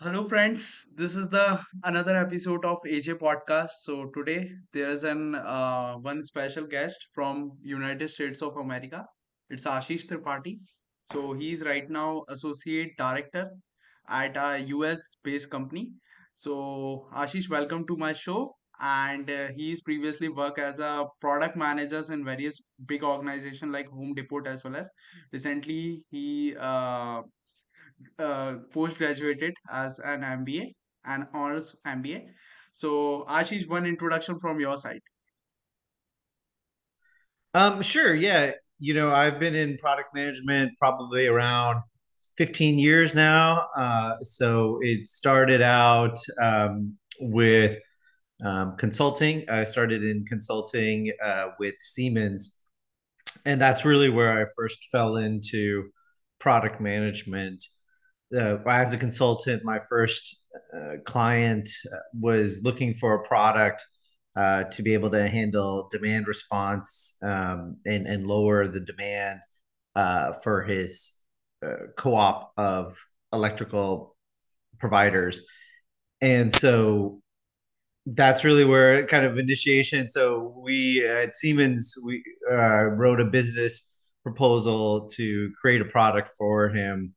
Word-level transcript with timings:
Hello, 0.00 0.22
friends. 0.22 0.86
This 0.94 1.16
is 1.16 1.26
the 1.26 1.58
another 1.82 2.14
episode 2.14 2.64
of 2.64 2.78
AJ 2.86 3.14
Podcast. 3.18 3.70
So 3.80 4.08
today 4.16 4.48
there's 4.72 5.02
an 5.02 5.34
uh, 5.34 5.94
one 5.94 6.22
special 6.22 6.66
guest 6.66 7.08
from 7.12 7.50
United 7.60 8.08
States 8.08 8.40
of 8.40 8.56
America. 8.56 9.04
It's 9.50 9.64
Ashish 9.64 10.06
Tripathi. 10.06 10.60
So 11.06 11.32
he's 11.32 11.64
right 11.64 11.90
now 11.90 12.22
associate 12.28 12.96
director 12.96 13.50
at 14.08 14.36
a 14.36 14.60
US 14.68 15.16
based 15.24 15.50
company. 15.50 15.90
So 16.34 17.08
Ashish, 17.12 17.50
welcome 17.50 17.84
to 17.88 17.96
my 17.96 18.12
show. 18.12 18.54
And 18.80 19.28
uh, 19.28 19.48
he's 19.56 19.80
previously 19.80 20.28
worked 20.28 20.60
as 20.60 20.78
a 20.78 21.06
product 21.20 21.56
managers 21.56 22.10
in 22.10 22.24
various 22.24 22.60
big 22.86 23.02
organizations 23.02 23.72
like 23.72 23.88
Home 23.88 24.14
Depot 24.14 24.44
as 24.46 24.62
well 24.62 24.76
as 24.76 24.88
recently 25.32 26.04
he 26.08 26.54
uh, 26.56 27.22
uh, 28.18 28.54
post 28.72 28.96
graduated 28.98 29.54
as 29.70 29.98
an 29.98 30.22
MBA, 30.22 30.74
an 31.04 31.28
honors 31.32 31.76
MBA. 31.86 32.26
So, 32.72 33.24
Ashish, 33.28 33.68
one 33.68 33.86
introduction 33.86 34.38
from 34.38 34.60
your 34.60 34.76
side. 34.76 35.00
Um, 37.54 37.82
sure, 37.82 38.14
yeah. 38.14 38.52
You 38.78 38.94
know, 38.94 39.12
I've 39.12 39.40
been 39.40 39.54
in 39.54 39.76
product 39.78 40.14
management 40.14 40.72
probably 40.78 41.26
around 41.26 41.82
15 42.36 42.78
years 42.78 43.14
now. 43.14 43.66
Uh, 43.76 44.14
so 44.22 44.78
it 44.80 45.08
started 45.08 45.60
out 45.60 46.16
um, 46.40 46.96
with 47.20 47.78
um, 48.44 48.76
consulting. 48.76 49.44
I 49.50 49.64
started 49.64 50.04
in 50.04 50.24
consulting 50.24 51.10
uh, 51.22 51.48
with 51.58 51.74
Siemens, 51.80 52.60
and 53.44 53.60
that's 53.60 53.84
really 53.84 54.08
where 54.08 54.40
I 54.40 54.44
first 54.56 54.86
fell 54.92 55.16
into 55.16 55.90
product 56.38 56.80
management. 56.80 57.64
Uh, 58.34 58.58
as 58.68 58.92
a 58.92 58.98
consultant, 58.98 59.64
my 59.64 59.78
first 59.88 60.42
uh, 60.74 60.96
client 61.04 61.68
uh, 61.92 61.96
was 62.12 62.62
looking 62.62 62.94
for 62.94 63.14
a 63.14 63.22
product 63.22 63.84
uh, 64.36 64.64
to 64.64 64.82
be 64.82 64.92
able 64.92 65.10
to 65.10 65.28
handle 65.28 65.88
demand 65.90 66.26
response 66.26 67.16
um, 67.22 67.76
and, 67.86 68.06
and 68.06 68.26
lower 68.26 68.68
the 68.68 68.80
demand 68.80 69.40
uh, 69.96 70.32
for 70.44 70.62
his 70.62 71.14
uh, 71.64 71.88
co-op 71.96 72.52
of 72.56 72.96
electrical 73.32 74.16
providers. 74.78 75.42
And 76.20 76.52
so 76.52 77.20
that's 78.06 78.44
really 78.44 78.64
where 78.64 79.06
kind 79.06 79.24
of 79.24 79.38
initiation. 79.38 80.08
So 80.08 80.54
we 80.62 81.06
at 81.06 81.34
Siemens, 81.34 81.94
we 82.04 82.22
wrote 82.50 83.20
a 83.20 83.24
business 83.24 83.98
proposal 84.22 85.08
to 85.14 85.50
create 85.60 85.80
a 85.80 85.86
product 85.86 86.30
for 86.36 86.68
him. 86.68 87.14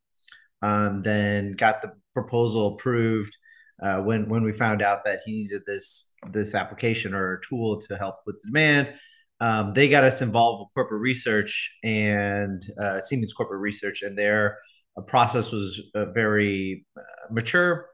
Um, 0.62 1.02
then 1.02 1.52
got 1.52 1.82
the 1.82 1.92
proposal 2.14 2.74
approved 2.74 3.36
uh, 3.82 4.00
when 4.00 4.28
when 4.28 4.44
we 4.44 4.52
found 4.52 4.80
out 4.80 5.04
that 5.04 5.20
he 5.24 5.42
needed 5.42 5.62
this 5.66 6.14
this 6.30 6.54
application 6.54 7.14
or 7.14 7.40
tool 7.48 7.80
to 7.80 7.96
help 7.96 8.16
with 8.26 8.36
the 8.40 8.48
demand. 8.48 8.94
Um, 9.40 9.72
they 9.74 9.88
got 9.88 10.04
us 10.04 10.22
involved 10.22 10.60
with 10.60 10.72
corporate 10.72 11.00
research 11.00 11.76
and 11.82 12.62
uh, 12.80 13.00
Siemens 13.00 13.32
corporate 13.32 13.60
research, 13.60 14.02
and 14.02 14.16
their 14.16 14.58
uh, 14.96 15.02
process 15.02 15.50
was 15.50 15.82
uh, 15.96 16.06
very 16.12 16.86
uh, 16.96 17.32
mature, 17.32 17.88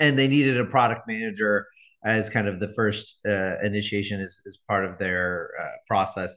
and 0.00 0.18
they 0.18 0.26
needed 0.26 0.58
a 0.58 0.64
product 0.64 1.02
manager 1.06 1.66
as 2.04 2.28
kind 2.28 2.48
of 2.48 2.58
the 2.58 2.68
first 2.74 3.20
uh, 3.26 3.60
initiation 3.62 4.20
as, 4.20 4.40
as 4.46 4.58
part 4.68 4.84
of 4.84 4.98
their 4.98 5.50
process. 5.86 6.36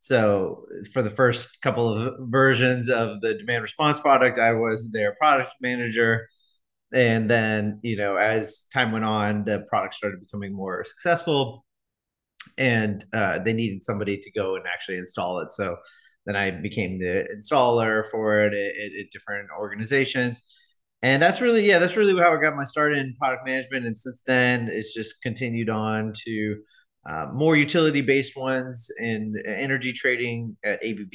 So 0.00 0.64
for 0.92 1.02
the 1.02 1.10
first 1.10 1.60
couple 1.60 1.88
of 1.88 2.14
versions 2.20 2.88
of 2.88 3.20
the 3.20 3.34
demand 3.34 3.62
response 3.62 4.00
product, 4.00 4.38
I 4.38 4.52
was 4.54 4.90
their 4.92 5.14
product 5.20 5.52
manager. 5.60 6.26
And 6.92 7.30
then 7.30 7.78
you 7.82 7.96
know 7.96 8.16
as 8.16 8.66
time 8.72 8.90
went 8.90 9.04
on 9.04 9.44
the 9.44 9.64
product 9.68 9.94
started 9.94 10.20
becoming 10.20 10.52
more 10.52 10.82
successful. 10.84 11.64
And 12.58 13.04
uh, 13.12 13.38
they 13.40 13.52
needed 13.52 13.84
somebody 13.84 14.18
to 14.18 14.32
go 14.32 14.56
and 14.56 14.64
actually 14.66 14.98
install 14.98 15.40
it. 15.40 15.52
So 15.52 15.76
then 16.26 16.36
i 16.36 16.50
became 16.50 16.98
the 16.98 17.26
installer 17.34 18.04
for 18.10 18.40
it 18.40 18.52
at, 18.52 19.00
at 19.00 19.10
different 19.12 19.48
organizations. 19.58 20.42
And 21.02 21.22
that's 21.22 21.40
really 21.40 21.66
yeah 21.66 21.78
that's 21.78 21.96
really 21.96 22.14
how 22.20 22.36
i 22.36 22.42
got 22.42 22.56
my 22.56 22.64
start 22.64 22.94
in 22.94 23.14
product 23.18 23.46
management. 23.46 23.86
And 23.86 23.96
since 23.96 24.22
then 24.26 24.68
it's 24.72 24.94
just 24.94 25.22
continued 25.22 25.70
on 25.70 26.12
to 26.24 26.56
uh, 27.06 27.26
more 27.32 27.56
utility 27.56 28.02
based 28.02 28.36
ones 28.36 28.90
in 28.98 29.34
energy 29.46 29.92
trading 29.92 30.56
at 30.64 30.82
abb 30.84 31.14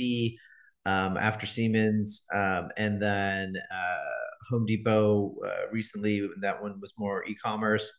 um, 0.85 1.17
after 1.17 1.45
siemens 1.45 2.25
um, 2.33 2.69
and 2.77 3.01
then 3.01 3.53
uh, 3.71 4.25
Home 4.49 4.65
Depot 4.65 5.35
uh, 5.45 5.71
recently. 5.71 6.27
That 6.41 6.61
one 6.61 6.79
was 6.79 6.93
more 6.97 7.25
e-commerce, 7.25 7.91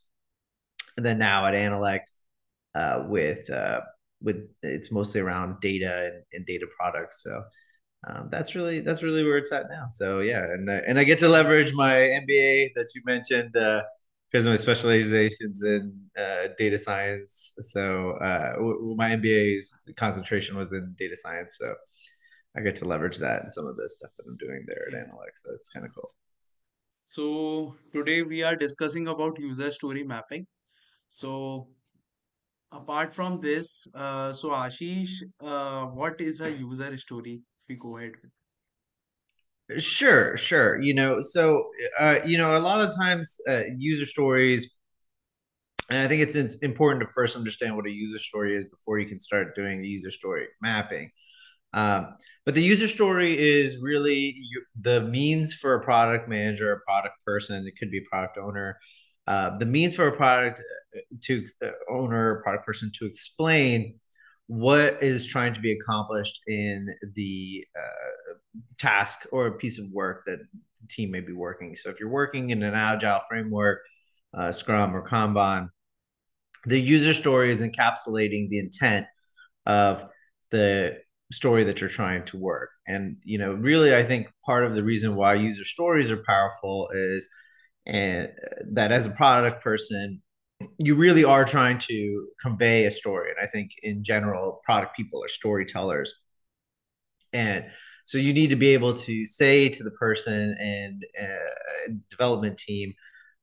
and 0.96 1.04
then 1.04 1.18
now 1.18 1.46
at 1.46 1.54
Annalect 1.54 2.12
uh, 2.74 3.04
with 3.08 3.50
uh, 3.50 3.80
with 4.20 4.52
it's 4.62 4.92
mostly 4.92 5.20
around 5.20 5.60
data 5.60 6.12
and, 6.12 6.22
and 6.32 6.46
data 6.46 6.66
products. 6.78 7.22
So 7.22 7.42
um, 8.06 8.28
that's 8.30 8.54
really 8.54 8.80
that's 8.80 9.02
really 9.02 9.24
where 9.24 9.38
it's 9.38 9.52
at 9.52 9.66
now. 9.70 9.86
So 9.90 10.20
yeah, 10.20 10.44
and 10.44 10.68
and 10.68 10.98
I 10.98 11.04
get 11.04 11.18
to 11.20 11.28
leverage 11.28 11.74
my 11.74 11.94
MBA 11.94 12.70
that 12.74 12.92
you 12.94 13.02
mentioned 13.04 13.54
because 14.30 14.46
my 14.46 14.56
specializations 14.56 15.62
in 15.62 15.94
uh, 16.18 16.48
data 16.58 16.78
science. 16.78 17.52
So 17.60 18.12
uh, 18.12 18.54
my 18.96 19.10
MBA's 19.10 19.78
concentration 19.96 20.56
was 20.56 20.72
in 20.72 20.94
data 20.98 21.16
science. 21.16 21.56
So 21.58 21.74
I 22.56 22.60
get 22.60 22.76
to 22.76 22.84
leverage 22.86 23.18
that 23.18 23.44
in 23.44 23.50
some 23.50 23.66
of 23.66 23.76
the 23.76 23.88
stuff 23.88 24.10
that 24.16 24.24
I'm 24.26 24.36
doing 24.36 24.64
there 24.66 24.86
at 24.88 24.94
Annalect. 24.94 25.36
So 25.36 25.50
it's 25.54 25.68
kind 25.68 25.86
of 25.86 25.94
cool. 25.94 26.12
So 27.04 27.76
today 27.92 28.22
we 28.22 28.42
are 28.42 28.56
discussing 28.56 29.06
about 29.06 29.38
user 29.38 29.70
story 29.70 30.02
mapping. 30.02 30.46
So 31.08 31.68
apart 32.72 33.12
from 33.12 33.40
this, 33.40 33.86
uh, 33.94 34.32
so 34.32 34.50
Ashish, 34.50 35.22
uh, 35.40 35.84
what 35.86 36.20
is 36.20 36.40
a 36.40 36.50
user 36.50 36.96
story? 36.98 37.42
If 37.60 37.68
we 37.68 37.76
go 37.76 37.98
ahead 37.98 38.12
with. 38.22 38.32
Sure, 39.78 40.36
sure. 40.36 40.80
You 40.80 40.94
know, 40.94 41.20
so 41.20 41.70
uh, 41.98 42.20
you 42.24 42.38
know, 42.38 42.56
a 42.56 42.60
lot 42.60 42.80
of 42.80 42.94
times 42.96 43.38
uh, 43.48 43.62
user 43.76 44.06
stories, 44.06 44.70
and 45.90 45.98
I 45.98 46.08
think 46.08 46.22
it's, 46.22 46.36
it's 46.36 46.56
important 46.62 47.06
to 47.06 47.12
first 47.12 47.36
understand 47.36 47.76
what 47.76 47.86
a 47.86 47.90
user 47.90 48.18
story 48.18 48.56
is 48.56 48.66
before 48.66 48.98
you 48.98 49.06
can 49.06 49.20
start 49.20 49.54
doing 49.54 49.84
user 49.84 50.10
story 50.10 50.46
mapping. 50.60 51.10
Um, 51.74 52.14
but 52.46 52.54
the 52.54 52.62
user 52.62 52.88
story 52.88 53.38
is 53.38 53.78
really 53.82 54.40
the 54.80 55.02
means 55.02 55.54
for 55.54 55.74
a 55.74 55.82
product 55.84 56.28
manager, 56.28 56.72
a 56.72 56.80
product 56.80 57.16
person, 57.26 57.66
it 57.66 57.76
could 57.78 57.90
be 57.90 57.98
a 57.98 58.08
product 58.10 58.38
owner, 58.38 58.78
uh, 59.26 59.56
the 59.58 59.66
means 59.66 59.96
for 59.96 60.08
a 60.08 60.16
product 60.16 60.62
uh, 60.96 61.00
to 61.24 61.44
uh, 61.64 61.70
owner, 61.90 62.40
product 62.42 62.66
person 62.66 62.90
to 62.98 63.06
explain 63.06 64.00
what 64.46 65.02
is 65.02 65.26
trying 65.26 65.54
to 65.54 65.60
be 65.60 65.72
accomplished 65.72 66.40
in 66.46 66.88
the 67.14 67.64
uh, 67.76 68.34
task 68.78 69.26
or 69.32 69.46
a 69.46 69.52
piece 69.52 69.78
of 69.78 69.86
work 69.92 70.22
that 70.26 70.38
the 70.38 70.86
team 70.88 71.10
may 71.10 71.20
be 71.20 71.32
working. 71.32 71.74
So 71.76 71.90
if 71.90 71.98
you're 71.98 72.08
working 72.08 72.50
in 72.50 72.62
an 72.62 72.74
agile 72.74 73.20
framework, 73.28 73.80
uh, 74.32 74.52
Scrum 74.52 74.94
or 74.94 75.06
Kanban, 75.06 75.68
the 76.64 76.80
user 76.80 77.12
story 77.12 77.50
is 77.50 77.62
encapsulating 77.62 78.48
the 78.48 78.58
intent 78.58 79.06
of 79.64 80.04
the 80.50 80.98
story 81.32 81.64
that 81.64 81.80
you're 81.80 81.90
trying 81.90 82.24
to 82.26 82.36
work. 82.36 82.70
And 82.86 83.16
you 83.24 83.38
know, 83.38 83.52
really, 83.52 83.94
I 83.94 84.04
think 84.04 84.28
part 84.44 84.64
of 84.64 84.74
the 84.74 84.84
reason 84.84 85.16
why 85.16 85.34
user 85.34 85.64
stories 85.64 86.10
are 86.10 86.22
powerful 86.24 86.88
is 86.92 87.28
and 87.86 88.28
that 88.72 88.90
as 88.90 89.06
a 89.06 89.10
product 89.10 89.62
person, 89.62 90.22
you 90.78 90.94
really 90.94 91.24
are 91.24 91.44
trying 91.44 91.78
to 91.78 92.28
convey 92.40 92.86
a 92.86 92.90
story. 92.90 93.30
And 93.30 93.44
I 93.44 93.50
think 93.50 93.72
in 93.82 94.02
general, 94.02 94.60
product 94.64 94.96
people 94.96 95.22
are 95.22 95.28
storytellers. 95.28 96.12
And 97.32 97.66
so 98.04 98.18
you 98.18 98.32
need 98.32 98.50
to 98.50 98.56
be 98.56 98.68
able 98.68 98.94
to 98.94 99.26
say 99.26 99.68
to 99.68 99.82
the 99.82 99.90
person 99.92 100.56
and 100.58 101.04
uh, 101.20 101.92
development 102.10 102.56
team, 102.58 102.94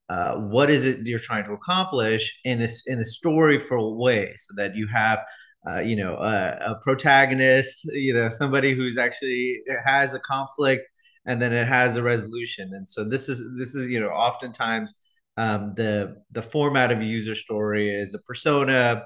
uh, 0.09 0.35
what 0.35 0.69
is 0.69 0.85
it 0.85 1.05
you're 1.05 1.19
trying 1.19 1.43
to 1.45 1.53
accomplish 1.53 2.39
in 2.43 2.61
a, 2.61 2.69
in 2.87 2.99
a 2.99 3.05
storyful 3.05 3.97
way 3.97 4.33
so 4.35 4.53
that 4.57 4.75
you 4.75 4.87
have 4.91 5.23
uh, 5.65 5.79
you 5.79 5.95
know, 5.95 6.15
a, 6.15 6.71
a, 6.71 6.79
protagonist, 6.81 7.85
you 7.93 8.13
know, 8.13 8.27
somebody 8.27 8.73
who's 8.73 8.97
actually 8.97 9.61
has 9.85 10.13
a 10.13 10.19
conflict 10.19 10.83
and 11.25 11.41
then 11.41 11.53
it 11.53 11.67
has 11.67 11.95
a 11.95 12.03
resolution. 12.03 12.71
And 12.73 12.87
so 12.87 13.03
this 13.03 13.29
is 13.29 13.43
this 13.57 13.75
is 13.75 13.89
you 13.89 13.99
know 13.99 14.09
oftentimes 14.09 14.93
um, 15.37 15.73
the 15.75 16.17
the 16.31 16.41
format 16.41 16.91
of 16.91 16.99
a 16.99 17.05
user 17.05 17.35
story 17.35 17.89
is 17.89 18.13
a 18.13 18.19
persona 18.19 19.03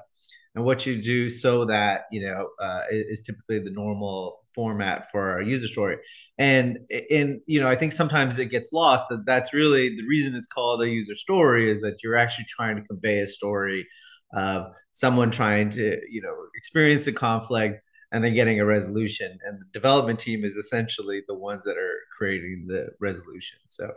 and 0.54 0.64
what 0.64 0.86
you 0.86 1.00
do 1.00 1.30
so 1.30 1.64
that 1.66 2.02
you 2.10 2.20
know 2.26 2.48
uh, 2.60 2.80
is 2.90 3.22
typically 3.22 3.58
the 3.58 3.70
normal 3.70 4.38
format 4.54 5.10
for 5.10 5.38
a 5.38 5.46
user 5.46 5.66
story. 5.66 5.98
And 6.38 6.78
and 7.10 7.40
you 7.46 7.60
know 7.60 7.68
i 7.68 7.74
think 7.74 7.92
sometimes 7.92 8.38
it 8.38 8.46
gets 8.46 8.72
lost 8.72 9.06
that 9.10 9.24
that's 9.26 9.54
really 9.54 9.94
the 9.96 10.06
reason 10.06 10.34
it's 10.34 10.48
called 10.48 10.82
a 10.82 10.88
user 10.88 11.14
story 11.14 11.70
is 11.70 11.80
that 11.82 12.02
you're 12.02 12.16
actually 12.16 12.46
trying 12.48 12.76
to 12.76 12.82
convey 12.82 13.20
a 13.20 13.26
story 13.26 13.86
of 14.34 14.66
someone 14.92 15.30
trying 15.30 15.70
to 15.70 15.98
you 16.08 16.20
know 16.22 16.34
experience 16.56 17.06
a 17.06 17.12
conflict 17.12 17.80
and 18.12 18.24
then 18.24 18.34
getting 18.34 18.60
a 18.60 18.64
resolution. 18.64 19.38
And 19.44 19.60
the 19.60 19.66
development 19.72 20.18
team 20.18 20.44
is 20.44 20.56
essentially 20.56 21.22
the 21.28 21.34
ones 21.34 21.64
that 21.64 21.76
are 21.76 21.96
creating 22.16 22.66
the 22.66 22.90
resolution. 23.00 23.58
So 23.66 23.92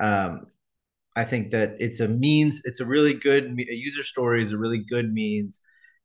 um, 0.00 0.46
I 1.16 1.24
think 1.24 1.50
that 1.50 1.76
it's 1.78 2.00
a 2.00 2.08
means, 2.08 2.62
it's 2.64 2.80
a 2.80 2.86
really 2.86 3.14
good, 3.14 3.44
a 3.44 3.74
user 3.74 4.02
story 4.02 4.40
is 4.42 4.52
a 4.52 4.58
really 4.58 4.78
good 4.78 5.12
means 5.12 5.60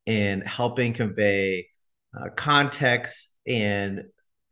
in 0.06 0.42
helping 0.42 0.94
convey 0.94 1.68
uh, 2.18 2.30
context 2.36 3.36
and 3.48 4.04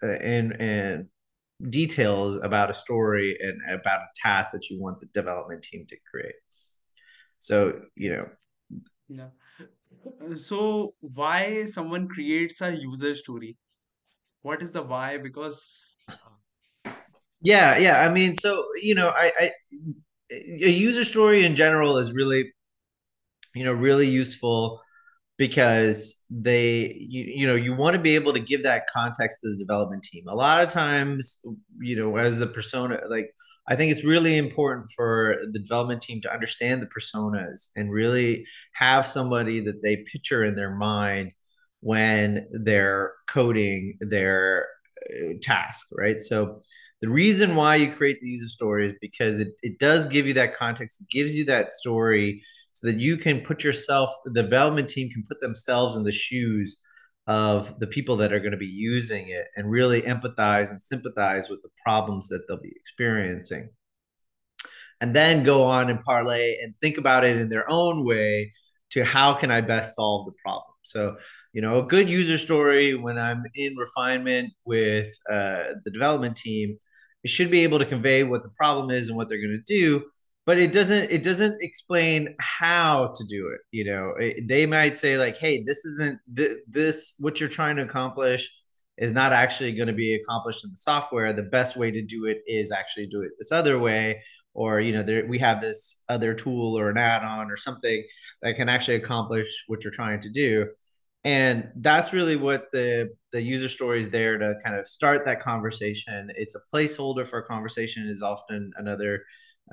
uh, 0.03 0.07
and 0.07 0.59
and 0.61 1.05
details 1.69 2.37
about 2.37 2.69
a 2.69 2.73
story 2.73 3.37
and 3.39 3.61
about 3.73 4.01
a 4.01 4.07
task 4.21 4.51
that 4.51 4.69
you 4.69 4.81
want 4.81 4.99
the 4.99 5.07
development 5.13 5.63
team 5.63 5.85
to 5.89 5.95
create. 6.11 6.35
So, 7.37 7.81
you 7.95 8.11
know, 8.13 8.29
Yeah. 9.07 9.29
Uh, 10.21 10.35
So 10.35 10.95
why 11.01 11.65
someone 11.65 12.07
creates 12.07 12.61
a 12.61 12.75
user 12.75 13.15
story? 13.15 13.57
What 14.43 14.61
is 14.61 14.71
the 14.71 14.83
why? 14.83 15.17
Because 15.17 15.97
yeah, 17.41 17.77
yeah. 17.77 18.01
I 18.01 18.09
mean, 18.09 18.35
so 18.35 18.63
you 18.81 18.95
know, 18.95 19.09
I, 19.09 19.31
I 19.39 19.51
a 20.31 20.69
user 20.69 21.03
story 21.03 21.45
in 21.45 21.55
general 21.55 21.97
is 21.97 22.13
really, 22.13 22.53
you 23.53 23.63
know, 23.63 23.73
really 23.73 24.07
useful 24.07 24.81
because 25.37 26.23
they 26.29 26.95
you, 26.99 27.23
you 27.35 27.47
know 27.47 27.55
you 27.55 27.75
want 27.75 27.95
to 27.95 28.01
be 28.01 28.15
able 28.15 28.33
to 28.33 28.39
give 28.39 28.63
that 28.63 28.87
context 28.87 29.41
to 29.41 29.49
the 29.49 29.57
development 29.57 30.03
team. 30.03 30.23
A 30.27 30.35
lot 30.35 30.63
of 30.63 30.69
times 30.69 31.43
you 31.79 31.95
know 31.95 32.17
as 32.17 32.39
the 32.39 32.47
persona 32.47 32.99
like 33.09 33.31
i 33.67 33.75
think 33.75 33.91
it's 33.91 34.03
really 34.03 34.37
important 34.37 34.89
for 34.95 35.37
the 35.51 35.59
development 35.59 36.01
team 36.01 36.21
to 36.21 36.31
understand 36.33 36.81
the 36.81 36.87
personas 36.87 37.69
and 37.75 37.91
really 37.91 38.45
have 38.73 39.05
somebody 39.07 39.59
that 39.59 39.81
they 39.81 39.97
picture 40.11 40.43
in 40.43 40.55
their 40.55 40.73
mind 40.75 41.33
when 41.81 42.47
they're 42.51 43.13
coding 43.27 43.97
their 43.99 44.67
uh, 45.11 45.33
task 45.41 45.87
right? 45.97 46.19
So 46.21 46.61
the 47.01 47.09
reason 47.09 47.55
why 47.55 47.75
you 47.75 47.91
create 47.91 48.19
the 48.19 48.27
user 48.27 48.47
story 48.47 48.87
is 48.87 48.93
because 49.01 49.39
it, 49.39 49.49
it 49.61 49.79
does 49.79 50.07
give 50.07 50.27
you 50.27 50.33
that 50.33 50.55
context 50.55 51.01
it 51.01 51.09
gives 51.09 51.33
you 51.33 51.45
that 51.45 51.73
story 51.73 52.41
so 52.73 52.87
that 52.87 52.97
you 52.97 53.17
can 53.17 53.41
put 53.41 53.63
yourself 53.63 54.09
the 54.25 54.41
development 54.41 54.89
team 54.89 55.09
can 55.09 55.23
put 55.27 55.41
themselves 55.41 55.95
in 55.95 56.03
the 56.03 56.11
shoes 56.11 56.81
of 57.27 57.79
the 57.79 57.87
people 57.87 58.17
that 58.17 58.31
are 58.31 58.39
going 58.39 58.51
to 58.51 58.57
be 58.57 58.65
using 58.65 59.29
it 59.29 59.47
and 59.55 59.69
really 59.69 60.01
empathize 60.03 60.69
and 60.69 60.79
sympathize 60.79 61.49
with 61.49 61.61
the 61.63 61.69
problems 61.83 62.27
that 62.27 62.47
they'll 62.47 62.61
be 62.61 62.73
experiencing. 62.75 63.69
And 65.01 65.15
then 65.15 65.43
go 65.43 65.63
on 65.63 65.89
and 65.89 65.99
parlay 65.99 66.57
and 66.61 66.75
think 66.77 66.97
about 66.97 67.23
it 67.23 67.37
in 67.37 67.49
their 67.49 67.69
own 67.69 68.05
way 68.05 68.53
to 68.91 69.03
how 69.03 69.33
can 69.33 69.51
i 69.51 69.59
best 69.59 69.95
solve 69.95 70.27
the 70.27 70.33
problem? 70.43 70.71
So 70.83 71.17
you 71.55 71.61
know 71.61 71.79
a 71.79 71.83
good 71.83 72.09
user 72.09 72.37
story 72.37 72.93
when 72.93 73.17
i'm 73.17 73.41
in 73.55 73.75
refinement 73.77 74.53
with 74.65 75.07
uh, 75.31 75.63
the 75.85 75.91
development 75.91 76.35
team 76.35 76.77
it 77.23 77.29
should 77.29 77.49
be 77.49 77.61
able 77.61 77.79
to 77.79 77.85
convey 77.85 78.23
what 78.23 78.43
the 78.43 78.49
problem 78.49 78.91
is 78.91 79.07
and 79.07 79.17
what 79.17 79.29
they're 79.29 79.41
going 79.41 79.63
to 79.65 79.73
do 79.73 80.03
but 80.45 80.59
it 80.59 80.71
doesn't 80.71 81.09
it 81.09 81.23
doesn't 81.23 81.57
explain 81.61 82.35
how 82.39 83.11
to 83.15 83.23
do 83.27 83.47
it 83.47 83.61
you 83.71 83.85
know? 83.85 84.13
It, 84.19 84.47
they 84.47 84.65
might 84.65 84.95
say 84.95 85.17
like 85.17 85.37
hey 85.37 85.63
this 85.63 85.85
isn't 85.85 86.19
th- 86.35 86.57
this 86.67 87.15
what 87.19 87.39
you're 87.39 87.49
trying 87.49 87.77
to 87.77 87.83
accomplish 87.83 88.51
is 88.97 89.13
not 89.13 89.33
actually 89.33 89.73
going 89.73 89.87
to 89.87 89.93
be 89.93 90.15
accomplished 90.15 90.63
in 90.63 90.69
the 90.69 90.77
software. 90.77 91.33
The 91.33 91.43
best 91.43 91.75
way 91.75 91.91
to 91.91 92.01
do 92.01 92.25
it 92.27 92.37
is 92.47 92.71
actually 92.71 93.07
do 93.07 93.21
it 93.23 93.31
this 93.37 93.51
other 93.51 93.77
way 93.77 94.21
or 94.53 94.79
you 94.79 94.93
know 94.93 95.03
there, 95.03 95.25
we 95.27 95.37
have 95.39 95.61
this 95.61 96.03
other 96.07 96.33
tool 96.33 96.77
or 96.77 96.89
an 96.89 96.97
add-on 96.97 97.51
or 97.51 97.57
something 97.57 98.03
that 98.41 98.55
can 98.55 98.69
actually 98.69 98.95
accomplish 98.95 99.65
what 99.67 99.83
you're 99.83 99.91
trying 99.91 100.21
to 100.21 100.29
do 100.29 100.67
and 101.25 101.71
that's 101.77 102.13
really 102.13 102.35
what 102.35 102.71
the 102.71 103.09
the 103.31 103.41
user 103.41 103.67
story 103.67 103.99
is 103.99 104.09
there 104.09 104.37
to 104.37 104.53
kind 104.63 104.77
of 104.77 104.87
start 104.87 105.25
that 105.25 105.41
conversation. 105.41 106.31
It's 106.35 106.55
a 106.55 106.59
placeholder 106.73 107.27
for 107.27 107.39
a 107.39 107.43
conversation 107.45 108.07
is 108.07 108.21
often 108.21 108.71
another 108.77 109.23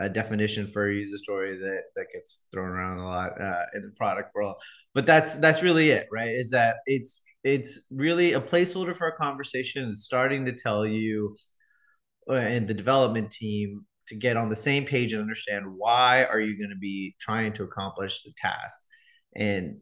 uh, 0.01 0.09
definition 0.09 0.67
for 0.67 0.89
a 0.89 0.95
user 0.95 1.19
story 1.19 1.59
that 1.59 1.83
that 1.95 2.07
gets 2.13 2.47
thrown 2.53 2.71
around 2.71 2.99
a 2.99 3.07
lot 3.07 3.39
uh, 3.41 3.65
in 3.75 3.83
the 3.83 3.93
product 3.97 4.35
world. 4.35 4.57
But 4.95 5.05
that's 5.07 5.37
that's 5.37 5.63
really 5.63 5.91
it 5.91 6.09
right? 6.11 6.31
Is 6.31 6.51
that 6.53 6.77
it's 6.87 7.23
it's 7.45 7.87
really 7.91 8.33
a 8.33 8.41
placeholder 8.41 8.97
for 8.97 9.09
a 9.09 9.17
conversation 9.17 9.89
it's 9.89 10.05
starting 10.05 10.47
to 10.47 10.53
tell 10.53 10.87
you 10.87 11.35
uh, 12.29 12.35
and 12.35 12.69
the 12.69 12.75
development 12.75 13.31
team 13.31 13.85
to 14.09 14.15
get 14.17 14.37
on 14.37 14.49
the 14.49 14.57
same 14.57 14.85
page 14.85 15.13
and 15.13 15.23
understand 15.23 15.67
why 15.77 16.25
are 16.25 16.41
you 16.41 16.57
going 16.59 16.71
to 16.71 16.77
be 16.77 17.15
trying 17.21 17.53
to 17.55 17.63
accomplish 17.65 18.23
the 18.23 18.33
task. 18.37 18.81
And 19.37 19.81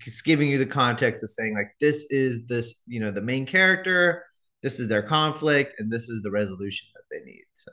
it's 0.00 0.22
giving 0.22 0.48
you 0.48 0.58
the 0.58 0.66
context 0.66 1.22
of 1.22 1.30
saying 1.30 1.54
like 1.54 1.72
this 1.80 2.06
is 2.10 2.46
this 2.46 2.82
you 2.86 3.00
know 3.00 3.10
the 3.10 3.20
main 3.20 3.46
character 3.46 4.24
this 4.62 4.78
is 4.78 4.88
their 4.88 5.02
conflict 5.02 5.74
and 5.78 5.92
this 5.92 6.08
is 6.08 6.22
the 6.22 6.30
resolution 6.30 6.88
that 6.94 7.02
they 7.10 7.24
need 7.24 7.44
so 7.52 7.72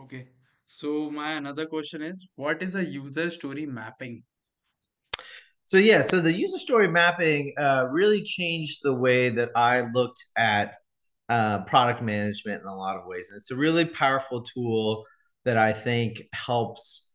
okay. 0.00 0.28
So 0.66 1.08
my 1.08 1.34
another 1.34 1.66
question 1.66 2.02
is, 2.02 2.26
what 2.34 2.60
is 2.60 2.74
a 2.74 2.84
user 2.84 3.30
story 3.30 3.64
mapping? 3.64 4.24
so 5.66 5.78
yeah 5.78 6.02
so 6.02 6.20
the 6.20 6.36
user 6.36 6.58
story 6.58 6.88
mapping 6.88 7.52
uh, 7.58 7.86
really 7.90 8.22
changed 8.22 8.80
the 8.82 8.94
way 8.94 9.28
that 9.28 9.50
i 9.56 9.80
looked 9.92 10.24
at 10.36 10.76
uh, 11.30 11.60
product 11.64 12.02
management 12.02 12.60
in 12.60 12.68
a 12.68 12.76
lot 12.76 12.96
of 12.96 13.06
ways 13.06 13.30
and 13.30 13.38
it's 13.38 13.50
a 13.50 13.56
really 13.56 13.84
powerful 13.84 14.42
tool 14.42 15.04
that 15.44 15.56
i 15.56 15.72
think 15.72 16.22
helps 16.32 17.12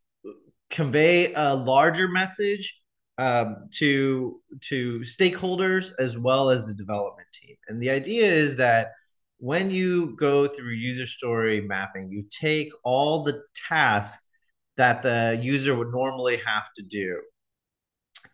convey 0.70 1.32
a 1.34 1.56
larger 1.56 2.08
message 2.08 2.79
um, 3.20 3.68
to 3.72 4.40
to 4.62 5.00
stakeholders 5.02 5.92
as 6.00 6.18
well 6.18 6.50
as 6.50 6.66
the 6.66 6.74
development 6.74 7.28
team. 7.34 7.58
And 7.68 7.82
the 7.82 7.90
idea 7.90 8.26
is 8.26 8.56
that 8.56 8.94
when 9.40 9.70
you 9.70 10.16
go 10.16 10.48
through 10.48 10.72
user 10.72 11.06
story 11.06 11.62
mapping, 11.62 12.10
you 12.10 12.22
take 12.30 12.72
all 12.84 13.24
the 13.24 13.44
tasks 13.68 14.24
that 14.78 15.02
the 15.02 15.38
user 15.42 15.76
would 15.76 15.92
normally 15.92 16.38
have 16.38 16.72
to 16.78 16.82
do, 16.82 17.22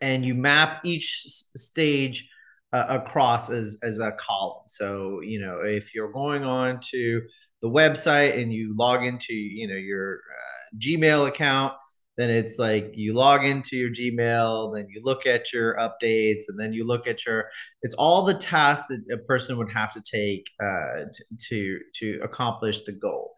and 0.02 0.24
you 0.24 0.36
map 0.36 0.82
each 0.86 1.24
stage 1.26 2.30
uh, 2.72 2.86
across 2.88 3.50
as 3.50 3.80
as 3.82 4.00
a 4.00 4.12
column. 4.12 4.64
So 4.68 5.22
you 5.22 5.42
know 5.42 5.62
if 5.62 5.96
you're 5.96 6.12
going 6.12 6.44
on 6.44 6.80
to 6.92 7.22
the 7.64 7.70
website 7.70 8.40
and 8.40 8.54
you 8.54 8.76
log 8.78 9.04
into 9.04 9.34
you 9.34 9.68
know 9.68 9.76
your 9.76 10.18
uh, 10.18 10.78
Gmail 10.78 11.28
account 11.28 11.74
then 12.18 12.30
it's 12.30 12.58
like 12.58 12.92
you 12.94 13.14
log 13.14 13.46
into 13.46 13.76
your 13.76 13.90
Gmail, 13.90 14.76
then 14.76 14.88
you 14.90 15.02
look 15.04 15.26
at 15.26 15.52
your 15.52 15.76
updates, 15.76 16.46
and 16.48 16.60
then 16.60 16.74
you 16.74 16.86
look 16.86 17.08
at 17.08 17.26
your. 17.26 17.50
It's 17.82 17.96
all 17.96 18.24
the 18.24 18.34
tasks 18.34 18.88
that 18.88 19.04
a 19.14 19.18
person 19.18 19.58
would 19.58 19.72
have 19.72 19.94
to 19.94 20.02
take 20.02 20.50
uh, 20.64 21.06
to 21.50 21.80
to 21.96 22.20
accomplish 22.24 22.84
the 22.84 22.94
goal. 22.94 23.34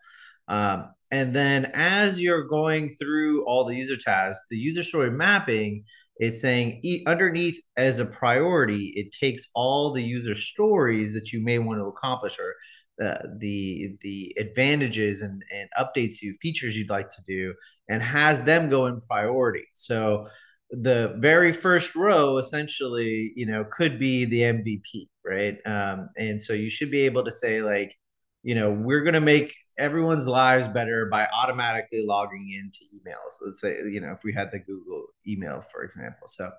Um, 0.47 0.89
and 1.11 1.35
then 1.35 1.71
as 1.73 2.21
you're 2.21 2.43
going 2.43 2.89
through 2.89 3.45
all 3.45 3.65
the 3.65 3.75
user 3.75 3.95
tasks, 3.95 4.45
the 4.49 4.57
user 4.57 4.83
story 4.83 5.11
mapping 5.11 5.83
is 6.19 6.41
saying 6.41 6.79
e- 6.83 7.03
underneath 7.07 7.61
as 7.77 7.99
a 7.99 8.05
priority, 8.05 8.93
it 8.95 9.11
takes 9.11 9.47
all 9.55 9.91
the 9.91 10.03
user 10.03 10.35
stories 10.35 11.13
that 11.13 11.31
you 11.31 11.43
may 11.43 11.59
want 11.59 11.79
to 11.79 11.85
accomplish 11.85 12.37
or 12.39 12.55
uh, 13.03 13.17
the 13.37 13.95
the 14.01 14.35
advantages 14.39 15.21
and, 15.21 15.43
and 15.53 15.69
updates 15.77 16.21
you 16.21 16.33
features 16.41 16.77
you'd 16.77 16.89
like 16.89 17.09
to 17.09 17.21
do 17.27 17.53
and 17.89 18.01
has 18.01 18.43
them 18.43 18.69
go 18.69 18.87
in 18.87 19.01
priority. 19.01 19.65
So 19.73 20.27
the 20.71 21.15
very 21.19 21.53
first 21.53 21.95
row 21.95 22.37
essentially 22.37 23.31
you 23.35 23.45
know 23.45 23.63
could 23.63 23.97
be 23.97 24.25
the 24.25 24.41
mvp 24.41 25.07
right? 25.27 25.57
Um, 25.65 26.09
and 26.17 26.41
so 26.41 26.53
you 26.53 26.69
should 26.69 26.89
be 26.89 27.01
able 27.01 27.23
to 27.23 27.31
say 27.31 27.61
like 27.61 27.95
you 28.43 28.55
know 28.55 28.71
we're 28.71 29.01
going 29.01 29.13
to 29.13 29.21
make 29.21 29.53
everyone's 29.77 30.27
lives 30.27 30.67
better 30.67 31.07
by 31.11 31.27
automatically 31.33 32.03
logging 32.03 32.49
into 32.51 32.85
emails. 32.95 33.45
Let's 33.45 33.61
say 33.61 33.77
you 33.91 34.01
know 34.01 34.13
if 34.13 34.23
we 34.23 34.33
had 34.33 34.51
the 34.51 34.59
google 34.59 35.05
email 35.27 35.61
for 35.61 35.83
example. 35.83 36.27
So 36.27 36.51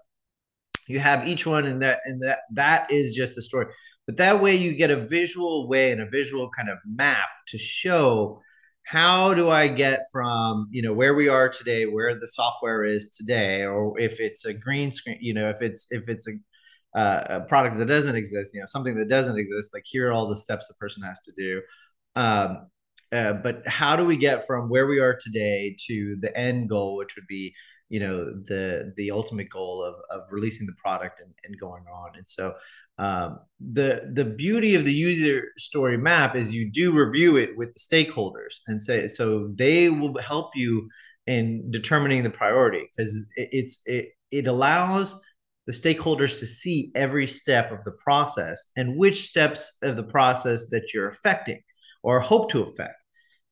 you 0.87 1.00
have 1.00 1.26
each 1.28 1.47
one 1.47 1.66
and 1.66 1.83
that 1.83 2.00
and 2.04 2.23
that 2.23 2.40
that 2.52 2.90
is 2.90 3.14
just 3.14 3.35
the 3.35 3.42
story 3.42 3.66
but 4.08 4.16
that 4.16 4.40
way 4.40 4.54
you 4.54 4.72
get 4.72 4.90
a 4.90 5.06
visual 5.06 5.68
way 5.68 5.92
and 5.92 6.00
a 6.00 6.08
visual 6.08 6.48
kind 6.48 6.70
of 6.70 6.78
map 6.86 7.28
to 7.48 7.58
show 7.58 8.40
how 8.86 9.34
do 9.34 9.50
I 9.50 9.68
get 9.68 10.06
from, 10.10 10.66
you 10.70 10.80
know, 10.80 10.94
where 10.94 11.12
we 11.12 11.28
are 11.28 11.50
today, 11.50 11.84
where 11.84 12.14
the 12.14 12.26
software 12.26 12.86
is 12.86 13.10
today, 13.10 13.66
or 13.66 14.00
if 14.00 14.18
it's 14.18 14.46
a 14.46 14.54
green 14.54 14.92
screen, 14.92 15.18
you 15.20 15.34
know, 15.34 15.50
if 15.50 15.60
it's 15.60 15.88
if 15.90 16.08
it's 16.08 16.26
a, 16.26 16.98
uh, 16.98 17.24
a 17.28 17.40
product 17.42 17.76
that 17.76 17.84
doesn't 17.84 18.16
exist, 18.16 18.54
you 18.54 18.60
know, 18.60 18.66
something 18.66 18.96
that 18.96 19.10
doesn't 19.10 19.38
exist, 19.38 19.74
like 19.74 19.84
here 19.84 20.08
are 20.08 20.12
all 20.12 20.26
the 20.26 20.38
steps 20.38 20.70
a 20.70 20.74
person 20.76 21.02
has 21.02 21.20
to 21.20 21.32
do. 21.36 21.60
Um, 22.16 22.68
uh, 23.12 23.34
but 23.34 23.68
how 23.68 23.94
do 23.94 24.06
we 24.06 24.16
get 24.16 24.46
from 24.46 24.70
where 24.70 24.86
we 24.86 25.00
are 25.00 25.18
today 25.20 25.76
to 25.86 26.16
the 26.22 26.34
end 26.34 26.70
goal, 26.70 26.96
which 26.96 27.14
would 27.14 27.26
be 27.28 27.54
you 27.88 28.00
know 28.00 28.25
the 28.25 28.92
the 28.97 29.11
ultimate 29.11 29.49
goal 29.49 29.83
of, 29.83 29.95
of 30.11 30.30
releasing 30.30 30.66
the 30.66 30.75
product 30.75 31.21
and, 31.21 31.33
and 31.45 31.59
going 31.59 31.85
on. 31.92 32.11
And 32.16 32.28
so 32.28 32.54
um, 32.99 33.40
the 33.61 34.11
the 34.12 34.25
beauty 34.25 34.75
of 34.75 34.85
the 34.85 34.92
user 34.92 35.49
story 35.57 35.97
map 35.97 36.35
is 36.35 36.52
you 36.52 36.71
do 36.71 36.92
review 36.92 37.37
it 37.37 37.57
with 37.57 37.73
the 37.73 37.80
stakeholders 37.80 38.59
and 38.66 38.80
say 38.83 39.07
so 39.07 39.49
they 39.54 39.88
will 39.88 40.18
help 40.18 40.57
you 40.57 40.88
in 41.26 41.71
determining 41.71 42.23
the 42.23 42.30
priority 42.30 42.88
because 42.90 43.30
it, 43.37 43.49
it's 43.52 43.83
it, 43.87 44.11
it 44.30 44.47
allows 44.47 45.23
the 45.66 45.73
stakeholders 45.73 46.38
to 46.38 46.47
see 46.47 46.90
every 46.95 47.26
step 47.26 47.71
of 47.71 47.85
the 47.85 47.92
process 47.92 48.71
and 48.75 48.97
which 48.97 49.21
steps 49.21 49.76
of 49.83 49.97
the 49.97 50.02
process 50.02 50.71
that 50.71 50.95
you're 50.95 51.09
affecting 51.09 51.61
or 52.02 52.21
hope 52.21 52.50
to 52.50 52.62
affect. 52.62 52.95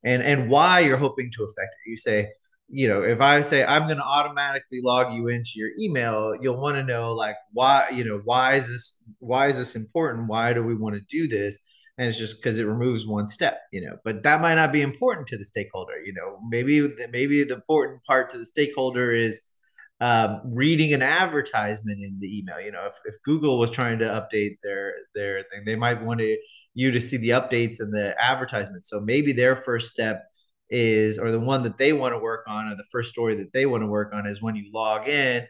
And 0.02 0.22
and 0.22 0.48
why 0.48 0.80
you're 0.80 0.96
hoping 0.96 1.30
to 1.32 1.44
affect 1.44 1.74
it. 1.74 1.90
You 1.90 1.96
say 1.96 2.28
you 2.68 2.88
know, 2.88 3.02
if 3.02 3.20
I 3.20 3.40
say 3.42 3.64
I'm 3.64 3.84
going 3.84 3.98
to 3.98 4.04
automatically 4.04 4.80
log 4.82 5.14
you 5.14 5.28
into 5.28 5.50
your 5.54 5.70
email, 5.80 6.34
you'll 6.40 6.60
want 6.60 6.76
to 6.76 6.82
know 6.82 7.12
like 7.12 7.36
why, 7.52 7.88
you 7.92 8.04
know, 8.04 8.20
why 8.24 8.54
is 8.54 8.68
this 8.68 9.04
why 9.20 9.46
is 9.46 9.58
this 9.58 9.76
important? 9.76 10.28
Why 10.28 10.52
do 10.52 10.62
we 10.62 10.74
want 10.74 10.96
to 10.96 11.02
do 11.08 11.28
this? 11.28 11.58
And 11.98 12.08
it's 12.08 12.18
just 12.18 12.36
because 12.36 12.58
it 12.58 12.64
removes 12.64 13.06
one 13.06 13.28
step, 13.28 13.60
you 13.72 13.80
know. 13.80 13.96
But 14.04 14.22
that 14.24 14.40
might 14.40 14.56
not 14.56 14.72
be 14.72 14.82
important 14.82 15.28
to 15.28 15.38
the 15.38 15.44
stakeholder, 15.44 15.98
you 16.04 16.12
know. 16.12 16.38
Maybe 16.48 16.88
maybe 17.10 17.44
the 17.44 17.54
important 17.54 18.02
part 18.02 18.30
to 18.30 18.38
the 18.38 18.44
stakeholder 18.44 19.12
is 19.12 19.40
um, 20.00 20.40
reading 20.44 20.92
an 20.92 21.02
advertisement 21.02 22.00
in 22.02 22.18
the 22.20 22.38
email. 22.38 22.60
You 22.60 22.72
know, 22.72 22.84
if, 22.86 22.94
if 23.04 23.14
Google 23.22 23.58
was 23.58 23.70
trying 23.70 23.98
to 24.00 24.06
update 24.06 24.58
their 24.62 24.92
their 25.14 25.44
thing, 25.44 25.64
they 25.64 25.76
might 25.76 26.02
want 26.02 26.20
to, 26.20 26.36
you 26.74 26.90
to 26.90 27.00
see 27.00 27.16
the 27.16 27.30
updates 27.30 27.76
and 27.78 27.94
the 27.94 28.14
advertisements. 28.20 28.90
So 28.90 29.00
maybe 29.00 29.32
their 29.32 29.56
first 29.56 29.92
step 29.92 30.24
is, 30.70 31.18
or 31.18 31.30
the 31.30 31.40
one 31.40 31.62
that 31.62 31.78
they 31.78 31.92
want 31.92 32.14
to 32.14 32.18
work 32.18 32.44
on, 32.48 32.68
or 32.68 32.76
the 32.76 32.86
first 32.90 33.10
story 33.10 33.34
that 33.36 33.52
they 33.52 33.66
want 33.66 33.82
to 33.82 33.86
work 33.88 34.12
on 34.14 34.26
is 34.26 34.42
when 34.42 34.56
you 34.56 34.70
log 34.72 35.08
in, 35.08 35.46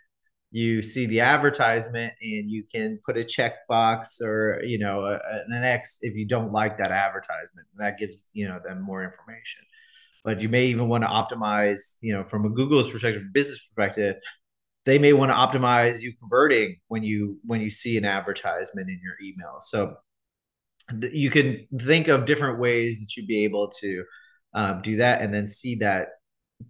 you 0.51 0.83
see 0.83 1.07
the 1.07 1.21
advertisement 1.21 2.13
and 2.23 2.51
you 2.51 2.65
can 2.65 2.99
put 3.05 3.17
a 3.17 3.25
checkbox 3.25 4.21
or 4.23 4.63
you 4.65 4.79
know 4.79 5.19
an 5.49 5.63
X 5.63 5.99
if 6.03 6.17
you 6.17 6.27
don't 6.27 6.53
like 6.53 6.79
that 6.79 6.93
advertisement. 6.93 7.67
And 7.73 7.85
that 7.85 7.99
gives 7.99 8.29
you 8.33 8.49
know 8.49 8.61
them 8.65 8.83
more 8.83 9.05
information 9.05 9.63
but 10.27 10.41
you 10.41 10.49
may 10.49 10.67
even 10.67 10.89
want 10.89 11.05
to 11.05 11.09
optimize, 11.09 11.99
you 12.01 12.13
know, 12.13 12.25
from 12.25 12.45
a 12.45 12.49
Google's 12.49 12.91
perspective, 12.91 13.23
business 13.33 13.65
perspective, 13.65 14.17
they 14.85 14.99
may 14.99 15.13
want 15.13 15.31
to 15.31 15.37
optimize 15.37 16.03
you 16.03 16.13
converting 16.19 16.79
when 16.89 17.05
you 17.05 17.39
when 17.45 17.61
you 17.61 17.71
see 17.71 17.97
an 17.97 18.05
advertisement 18.05 18.89
in 18.89 19.01
your 19.05 19.15
email. 19.23 19.59
So 19.61 19.95
th- 21.01 21.13
you 21.15 21.31
can 21.31 21.69
think 21.79 22.09
of 22.09 22.27
different 22.27 22.59
ways 22.59 22.99
that 22.99 23.17
you'd 23.17 23.29
be 23.29 23.45
able 23.45 23.71
to 23.81 24.05
um, 24.57 24.81
do 24.83 24.97
that, 24.97 25.23
and 25.23 25.33
then 25.33 25.47
see 25.47 25.77
that 25.77 26.09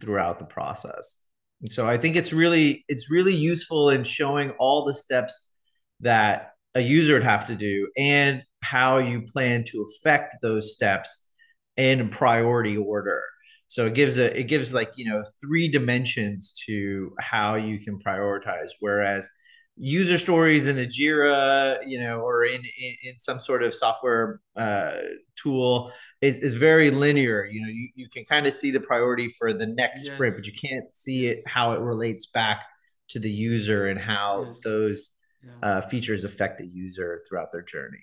throughout 0.00 0.38
the 0.38 0.44
process. 0.44 1.22
And 1.62 1.72
so 1.72 1.86
I 1.88 1.96
think 1.96 2.16
it's 2.16 2.32
really 2.32 2.84
it's 2.88 3.10
really 3.10 3.34
useful 3.34 3.88
in 3.88 4.04
showing 4.04 4.50
all 4.58 4.84
the 4.84 4.94
steps 4.94 5.54
that 6.00 6.50
a 6.74 6.80
user 6.80 7.14
would 7.14 7.24
have 7.24 7.46
to 7.46 7.54
do 7.54 7.88
and 7.96 8.42
how 8.62 8.98
you 8.98 9.22
plan 9.22 9.64
to 9.64 9.82
affect 9.82 10.36
those 10.42 10.74
steps 10.74 11.32
in 11.76 12.10
priority 12.10 12.76
order 12.76 13.22
so 13.68 13.86
it 13.86 13.94
gives 13.94 14.18
a 14.18 14.38
it 14.38 14.44
gives 14.44 14.72
like 14.74 14.90
you 14.96 15.04
know 15.08 15.22
three 15.40 15.68
dimensions 15.68 16.52
to 16.66 17.12
how 17.18 17.54
you 17.54 17.78
can 17.78 17.98
prioritize 17.98 18.70
whereas 18.80 19.28
user 19.76 20.16
stories 20.16 20.66
in 20.66 20.78
a 20.78 20.86
jira 20.86 21.78
you 21.86 22.00
know 22.00 22.20
or 22.20 22.44
in 22.44 22.62
in, 22.80 22.94
in 23.04 23.18
some 23.18 23.38
sort 23.38 23.62
of 23.62 23.74
software 23.74 24.40
uh, 24.56 24.96
tool 25.36 25.92
is, 26.22 26.40
is 26.40 26.54
very 26.54 26.90
linear 26.90 27.44
you 27.44 27.60
know 27.60 27.68
you, 27.68 27.88
you 27.94 28.08
can 28.08 28.24
kind 28.24 28.46
of 28.46 28.52
see 28.54 28.70
the 28.70 28.80
priority 28.80 29.28
for 29.28 29.52
the 29.52 29.66
next 29.66 30.06
yes. 30.06 30.14
sprint 30.14 30.34
but 30.34 30.46
you 30.46 30.52
can't 30.52 30.94
see 30.96 31.26
it 31.26 31.38
how 31.46 31.72
it 31.72 31.80
relates 31.80 32.24
back 32.26 32.62
to 33.08 33.18
the 33.18 33.30
user 33.30 33.86
and 33.86 34.00
how 34.00 34.44
yes. 34.46 34.60
those 34.62 35.12
yeah. 35.44 35.68
uh, 35.68 35.80
features 35.82 36.24
affect 36.24 36.58
the 36.58 36.66
user 36.66 37.22
throughout 37.28 37.52
their 37.52 37.62
journey 37.62 38.02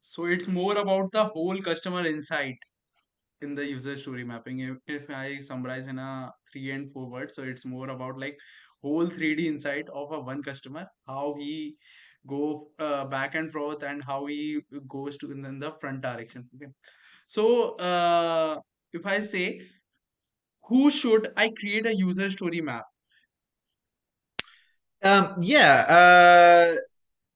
so 0.00 0.24
it's 0.24 0.48
more 0.48 0.76
about 0.78 1.12
the 1.12 1.24
whole 1.24 1.58
customer 1.58 2.06
insight 2.06 2.56
in 3.42 3.54
the 3.54 3.66
user 3.66 3.98
story 3.98 4.24
mapping 4.24 4.60
if, 4.60 4.78
if 4.86 5.10
i 5.10 5.38
summarize 5.38 5.86
in 5.86 5.98
a 5.98 6.32
three 6.50 6.70
and 6.70 6.90
four 6.90 7.10
words 7.10 7.34
so 7.34 7.42
it's 7.42 7.66
more 7.66 7.90
about 7.90 8.18
like 8.18 8.38
whole 8.82 9.08
3d 9.08 9.46
insight 9.46 9.88
of 9.92 10.12
a 10.12 10.20
one 10.20 10.42
customer 10.42 10.86
how 11.06 11.34
he 11.38 11.76
go 12.26 12.66
uh, 12.78 13.04
back 13.04 13.34
and 13.34 13.52
forth 13.52 13.82
and 13.82 14.02
how 14.02 14.26
he 14.26 14.60
goes 14.88 15.16
to 15.18 15.30
in 15.32 15.58
the 15.58 15.72
front 15.80 16.00
direction 16.00 16.48
okay? 16.56 16.72
So 17.26 17.74
uh, 17.76 18.60
if 18.92 19.06
i 19.06 19.20
say 19.20 19.60
who 20.68 20.90
should 20.90 21.28
i 21.36 21.52
create 21.58 21.86
a 21.86 21.94
user 21.94 22.30
story 22.30 22.60
map? 22.60 22.84
Um 25.02 25.36
yeah 25.40 25.84
uh 25.88 26.76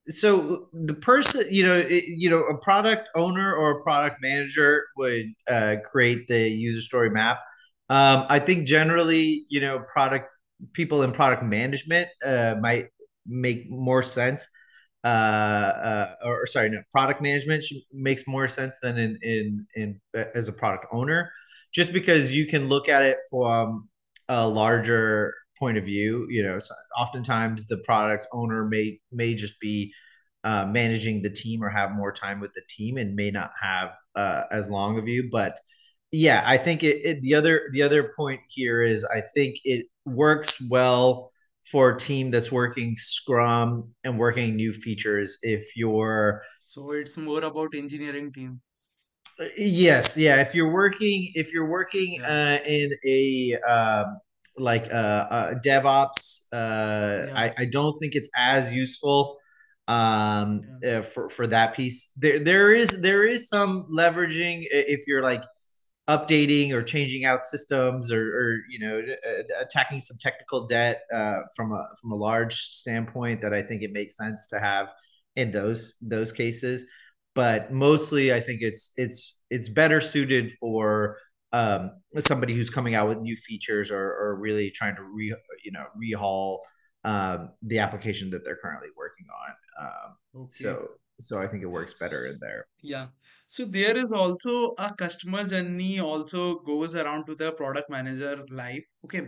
so 0.08 0.68
the 0.72 0.94
person 0.94 1.44
you 1.50 1.64
know 1.64 1.76
it, 1.76 2.04
you 2.06 2.30
know 2.30 2.42
a 2.44 2.58
product 2.58 3.08
owner 3.14 3.54
or 3.54 3.78
a 3.78 3.82
product 3.82 4.16
manager 4.20 4.86
would 4.96 5.26
uh, 5.48 5.76
create 5.84 6.26
the 6.26 6.48
user 6.48 6.80
story 6.80 7.10
map. 7.10 7.38
Um, 7.88 8.26
i 8.28 8.38
think 8.38 8.66
generally 8.66 9.44
you 9.48 9.60
know 9.60 9.80
product 9.92 10.26
people 10.72 11.02
in 11.02 11.12
product 11.12 11.42
management 11.42 12.08
uh, 12.24 12.54
might 12.60 12.86
make 13.26 13.70
more 13.70 14.02
sense 14.02 14.48
uh, 15.04 15.06
uh, 15.06 16.14
or, 16.24 16.42
or 16.42 16.46
sorry 16.46 16.68
no 16.68 16.82
product 16.90 17.22
management 17.22 17.64
makes 17.92 18.26
more 18.26 18.48
sense 18.48 18.78
than 18.82 18.98
in, 18.98 19.18
in 19.22 19.66
in 19.74 20.00
as 20.34 20.48
a 20.48 20.52
product 20.52 20.86
owner 20.92 21.30
just 21.72 21.92
because 21.92 22.32
you 22.32 22.46
can 22.46 22.68
look 22.68 22.88
at 22.88 23.02
it 23.02 23.18
from 23.30 23.88
a 24.28 24.46
larger 24.46 25.34
point 25.58 25.76
of 25.76 25.84
view. 25.84 26.26
You 26.30 26.42
know, 26.42 26.58
so 26.58 26.74
oftentimes 26.98 27.66
the 27.66 27.78
product 27.78 28.26
owner 28.32 28.66
may 28.66 29.00
may 29.12 29.34
just 29.34 29.60
be 29.60 29.92
uh, 30.42 30.66
managing 30.66 31.22
the 31.22 31.30
team 31.30 31.62
or 31.62 31.68
have 31.68 31.92
more 31.92 32.12
time 32.12 32.40
with 32.40 32.52
the 32.54 32.62
team 32.68 32.96
and 32.96 33.14
may 33.14 33.30
not 33.30 33.50
have 33.60 33.90
uh, 34.16 34.44
as 34.50 34.70
long 34.70 34.98
of 34.98 35.06
you. 35.06 35.28
But 35.30 35.58
yeah, 36.12 36.42
I 36.44 36.56
think 36.56 36.82
it, 36.82 37.04
it, 37.04 37.22
the 37.22 37.34
other 37.34 37.62
the 37.72 37.82
other 37.82 38.12
point 38.16 38.40
here 38.48 38.82
is 38.82 39.04
I 39.04 39.22
think 39.34 39.56
it 39.64 39.86
works 40.04 40.60
well 40.68 41.30
for 41.70 41.90
a 41.90 41.98
team 41.98 42.30
that's 42.30 42.50
working 42.50 42.94
Scrum 42.96 43.94
and 44.04 44.18
working 44.18 44.56
new 44.56 44.72
features. 44.72 45.38
If 45.42 45.76
you're 45.76 46.42
so 46.66 46.92
it's 46.92 47.16
more 47.16 47.42
about 47.42 47.74
engineering 47.74 48.32
team. 48.32 48.60
Yes, 49.56 50.18
yeah. 50.18 50.40
If 50.40 50.54
you're 50.54 50.72
working, 50.72 51.30
if 51.34 51.52
you're 51.52 51.68
working 51.68 52.22
uh, 52.22 52.58
in 52.66 52.92
a 53.06 53.56
um, 53.66 54.18
like 54.60 54.92
uh, 54.92 55.26
uh, 55.30 55.54
DevOps. 55.64 56.42
Uh, 56.52 57.26
yeah. 57.26 57.32
I, 57.34 57.52
I 57.58 57.64
don't 57.64 57.94
think 58.00 58.14
it's 58.14 58.28
as 58.36 58.74
useful 58.74 59.38
um, 59.88 60.62
yeah. 60.82 60.98
uh, 60.98 61.02
for 61.02 61.28
for 61.28 61.46
that 61.46 61.74
piece. 61.74 62.12
There 62.16 62.42
there 62.42 62.74
is 62.74 63.00
there 63.00 63.26
is 63.26 63.48
some 63.48 63.86
leveraging 63.92 64.64
if 64.70 65.06
you're 65.06 65.22
like 65.22 65.42
updating 66.10 66.72
or 66.72 66.82
changing 66.82 67.24
out 67.24 67.44
systems 67.44 68.10
or, 68.10 68.22
or 68.22 68.58
you 68.68 68.78
know 68.80 69.00
attacking 69.60 70.00
some 70.00 70.16
technical 70.18 70.66
debt 70.66 71.02
uh, 71.14 71.38
from 71.54 71.72
a 71.72 71.86
from 72.00 72.10
a 72.10 72.16
large 72.16 72.54
standpoint 72.54 73.40
that 73.42 73.54
I 73.54 73.62
think 73.62 73.82
it 73.82 73.92
makes 73.92 74.16
sense 74.16 74.48
to 74.48 74.58
have 74.58 74.92
in 75.36 75.52
those 75.52 75.94
those 76.02 76.32
cases. 76.32 76.86
But 77.34 77.72
mostly, 77.72 78.32
I 78.34 78.40
think 78.40 78.60
it's 78.60 78.92
it's 78.96 79.40
it's 79.50 79.68
better 79.68 80.00
suited 80.00 80.52
for 80.58 81.16
um, 81.52 81.92
somebody 82.18 82.54
who's 82.54 82.70
coming 82.70 82.94
out 82.94 83.08
with 83.08 83.20
new 83.20 83.36
features 83.36 83.90
or, 83.90 84.02
or 84.02 84.36
really 84.36 84.70
trying 84.70 84.96
to 84.96 85.02
re 85.02 85.34
you 85.64 85.70
know 85.70 85.84
rehaul 85.96 86.58
um, 87.04 87.50
the 87.62 87.78
application 87.78 88.30
that 88.30 88.44
they're 88.44 88.58
currently 88.60 88.88
working 88.96 89.26
on. 89.46 89.86
Um, 89.86 90.42
okay. 90.42 90.50
So 90.50 90.88
so 91.20 91.40
I 91.40 91.46
think 91.46 91.62
it 91.62 91.66
works 91.66 91.94
better 92.00 92.26
in 92.26 92.38
there. 92.40 92.66
Yeah. 92.82 93.06
So 93.50 93.64
there 93.64 93.96
is 93.96 94.12
also 94.12 94.74
a 94.78 94.94
customer 94.94 95.42
journey 95.44 95.98
also 95.98 96.60
goes 96.60 96.94
around 96.94 97.26
to 97.26 97.34
the 97.34 97.50
product 97.50 97.90
manager 97.90 98.44
life. 98.48 98.84
Okay. 99.04 99.22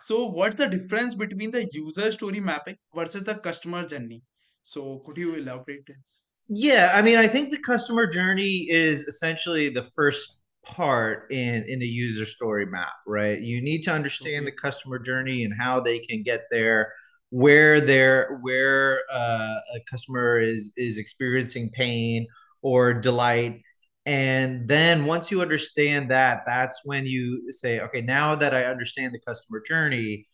So 0.00 0.26
what's 0.26 0.56
the 0.56 0.66
difference 0.66 1.14
between 1.14 1.52
the 1.52 1.64
user 1.72 2.10
story 2.10 2.40
mapping 2.40 2.74
versus 2.92 3.22
the 3.22 3.36
customer 3.36 3.84
journey? 3.84 4.24
So 4.64 5.00
could 5.06 5.16
you 5.16 5.36
elaborate 5.36 5.86
this? 5.86 6.22
Yeah, 6.48 6.90
I 6.92 7.02
mean, 7.02 7.18
I 7.18 7.28
think 7.28 7.50
the 7.50 7.62
customer 7.64 8.08
journey 8.08 8.66
is 8.68 9.04
essentially 9.04 9.68
the 9.68 9.84
first 9.84 10.40
part 10.66 11.30
in 11.30 11.64
in 11.68 11.78
the 11.78 11.86
user 11.86 12.26
story 12.26 12.66
map 12.66 12.92
right 13.06 13.40
you 13.40 13.62
need 13.62 13.80
to 13.80 13.92
understand 13.92 14.46
the 14.46 14.52
customer 14.52 14.98
journey 14.98 15.42
and 15.44 15.54
how 15.58 15.80
they 15.80 15.98
can 16.00 16.22
get 16.22 16.42
there 16.50 16.92
where 17.30 17.80
they're 17.80 18.38
where 18.42 19.02
uh, 19.10 19.54
a 19.76 19.80
customer 19.88 20.38
is 20.38 20.72
is 20.76 20.98
experiencing 20.98 21.70
pain 21.74 22.26
or 22.60 22.92
delight 22.92 23.62
and 24.06 24.68
then 24.68 25.04
once 25.04 25.30
you 25.30 25.42
understand 25.42 26.10
that 26.10 26.42
that's 26.46 26.80
when 26.84 27.06
you 27.06 27.50
say 27.50 27.80
okay 27.80 28.00
now 28.00 28.34
that 28.34 28.54
i 28.54 28.64
understand 28.64 29.12
the 29.12 29.20
customer 29.20 29.60
journey 29.60 30.26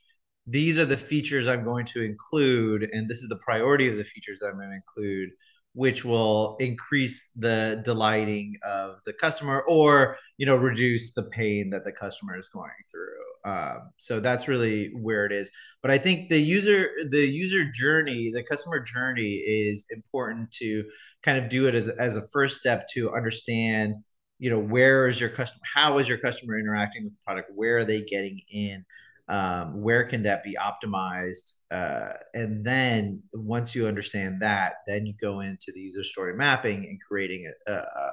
these 0.47 0.79
are 0.79 0.85
the 0.85 0.97
features 0.97 1.49
i'm 1.49 1.65
going 1.65 1.85
to 1.85 2.03
include 2.03 2.89
and 2.93 3.09
this 3.09 3.19
is 3.19 3.29
the 3.29 3.41
priority 3.45 3.89
of 3.89 3.97
the 3.97 4.05
features 4.05 4.39
that 4.39 4.49
i'm 4.49 4.57
going 4.57 4.71
to 4.71 4.77
include 4.77 5.31
which 5.73 6.05
will 6.05 6.57
increase 6.61 7.31
the 7.31 7.83
delighting 7.85 8.55
of 8.63 9.03
the 9.05 9.13
customer 9.13 9.63
or 9.63 10.17
you 10.39 10.47
know 10.47 10.57
reduce 10.57 11.13
the 11.13 11.25
pain 11.25 11.71
that 11.71 11.85
the 11.85 11.93
customer 11.93 12.39
is 12.39 12.49
going 12.49 12.71
through 12.91 13.34
um, 13.45 13.91
so 13.99 14.21
that's 14.21 14.49
really 14.49 14.91
where 14.95 15.27
it 15.27 15.33
is. 15.33 15.51
But 15.83 15.91
i 15.91 15.99
think 15.99 16.31
the 16.31 16.41
user 16.41 16.89
the 17.11 17.27
user 17.27 17.65
journey 17.71 18.31
the 18.33 18.43
customer 18.43 18.81
journey 18.81 19.35
is 19.35 19.87
important 19.91 20.51
to 20.53 20.85
kind 21.23 21.39
of 21.39 21.49
do 21.49 21.67
it 21.69 21.75
as, 21.75 21.89
as 21.89 22.17
a 22.17 22.23
first 22.33 22.57
step 22.57 22.87
to 22.95 23.13
understand 23.13 23.97
you 24.39 24.51
know 24.51 24.59
where 24.59 25.09
is 25.09 25.21
your 25.21 25.31
customer 25.31 25.61
how 25.75 25.99
is 25.99 26.09
your 26.09 26.19
customer 26.19 26.59
interacting 26.59 27.05
with 27.05 27.13
the 27.15 27.19
product? 27.25 27.51
Where 27.55 27.79
are 27.79 27.85
they 27.85 28.03
getting 28.03 28.41
in? 28.51 28.85
Um, 29.29 29.81
where 29.81 30.05
can 30.05 30.23
that 30.25 30.45
be 30.45 30.57
optimized? 30.61 31.53
Uh, 31.71 32.13
and 32.35 32.63
then 32.65 33.23
once 33.33 33.75
you 33.75 33.87
understand 33.87 34.43
that 34.43 34.75
then 34.87 35.07
you 35.07 35.15
go 35.21 35.41
into 35.41 35.73
the 35.75 35.81
user 35.81 36.05
story 36.05 36.35
mapping 36.37 36.85
and 36.85 37.01
creating 37.01 37.51
a, 37.67 37.73
a, 37.73 37.77
a, 37.77 38.13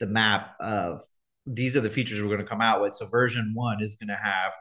the 0.00 0.06
map 0.06 0.54
of 0.60 1.00
these 1.46 1.76
are 1.76 1.80
the 1.80 1.90
features 1.90 2.20
we're 2.22 2.28
going 2.28 2.38
to 2.38 2.46
come 2.46 2.60
out 2.60 2.80
with 2.80 2.94
so 2.94 3.06
version 3.06 3.52
one 3.54 3.82
is 3.82 3.96
going 3.96 4.08
to 4.08 4.16
have 4.16 4.52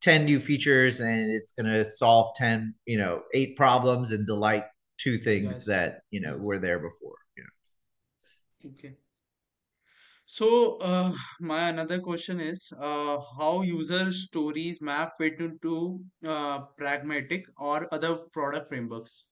10 0.00 0.24
new 0.24 0.40
features 0.40 1.00
and 1.00 1.30
it's 1.30 1.52
going 1.52 1.66
to 1.66 1.84
solve 1.84 2.30
10 2.36 2.74
you 2.86 2.98
know 2.98 3.22
eight 3.34 3.56
problems 3.56 4.12
and 4.12 4.26
delight 4.26 4.64
two 4.98 5.18
things 5.18 5.56
Yes. 5.58 5.64
that 5.66 6.00
you 6.10 6.20
know 6.20 6.36
were 6.38 6.58
there 6.58 6.78
before 6.78 7.16
you 7.36 7.42
know 7.42 7.50
Okay. 8.64 8.96
So, 10.24 10.78
uh, 10.78 11.12
my 11.40 11.68
another 11.68 12.00
question 12.00 12.40
is, 12.40 12.72
uh, 12.78 13.18
how 13.38 13.60
user 13.60 14.10
stories 14.12 14.80
map 14.80 15.12
fit 15.18 15.38
into 15.40 16.02
uh, 16.24 16.60
pragmatic 16.78 17.44
or 17.58 17.92
other 17.92 18.16
product 18.32 18.68
frameworks? 18.68 19.26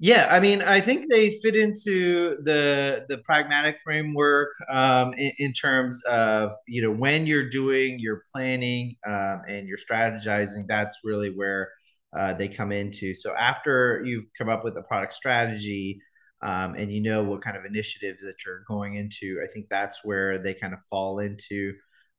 Yeah, 0.00 0.28
I 0.30 0.38
mean, 0.38 0.62
I 0.62 0.80
think 0.80 1.10
they 1.10 1.38
fit 1.42 1.56
into 1.56 2.36
the 2.44 3.04
the 3.08 3.18
pragmatic 3.18 3.78
framework 3.82 4.50
um, 4.70 5.12
in, 5.14 5.32
in 5.38 5.52
terms 5.52 6.02
of 6.04 6.52
you 6.68 6.82
know 6.82 6.92
when 6.92 7.26
you're 7.26 7.48
doing 7.48 7.98
your 7.98 8.22
planning 8.32 8.94
um, 9.06 9.42
and 9.48 9.66
you're 9.66 9.76
strategizing. 9.78 10.66
That's 10.68 10.98
really 11.02 11.30
where 11.30 11.72
uh, 12.16 12.32
they 12.34 12.46
come 12.48 12.70
into. 12.70 13.12
So 13.14 13.34
after 13.34 14.00
you've 14.04 14.26
come 14.38 14.48
up 14.48 14.62
with 14.64 14.76
a 14.76 14.82
product 14.82 15.14
strategy 15.14 16.00
um, 16.42 16.74
and 16.76 16.92
you 16.92 17.00
know 17.02 17.24
what 17.24 17.42
kind 17.42 17.56
of 17.56 17.64
initiatives 17.64 18.22
that 18.22 18.36
you're 18.46 18.62
going 18.68 18.94
into, 18.94 19.40
I 19.44 19.48
think 19.52 19.66
that's 19.68 20.04
where 20.04 20.38
they 20.38 20.54
kind 20.54 20.74
of 20.74 20.80
fall 20.88 21.18
into. 21.18 21.74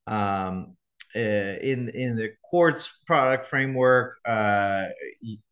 Um, 0.06 0.76
in 1.14 1.88
in 1.90 2.16
the 2.16 2.30
quartz 2.42 3.02
product 3.06 3.46
framework, 3.46 4.14
uh, 4.26 4.86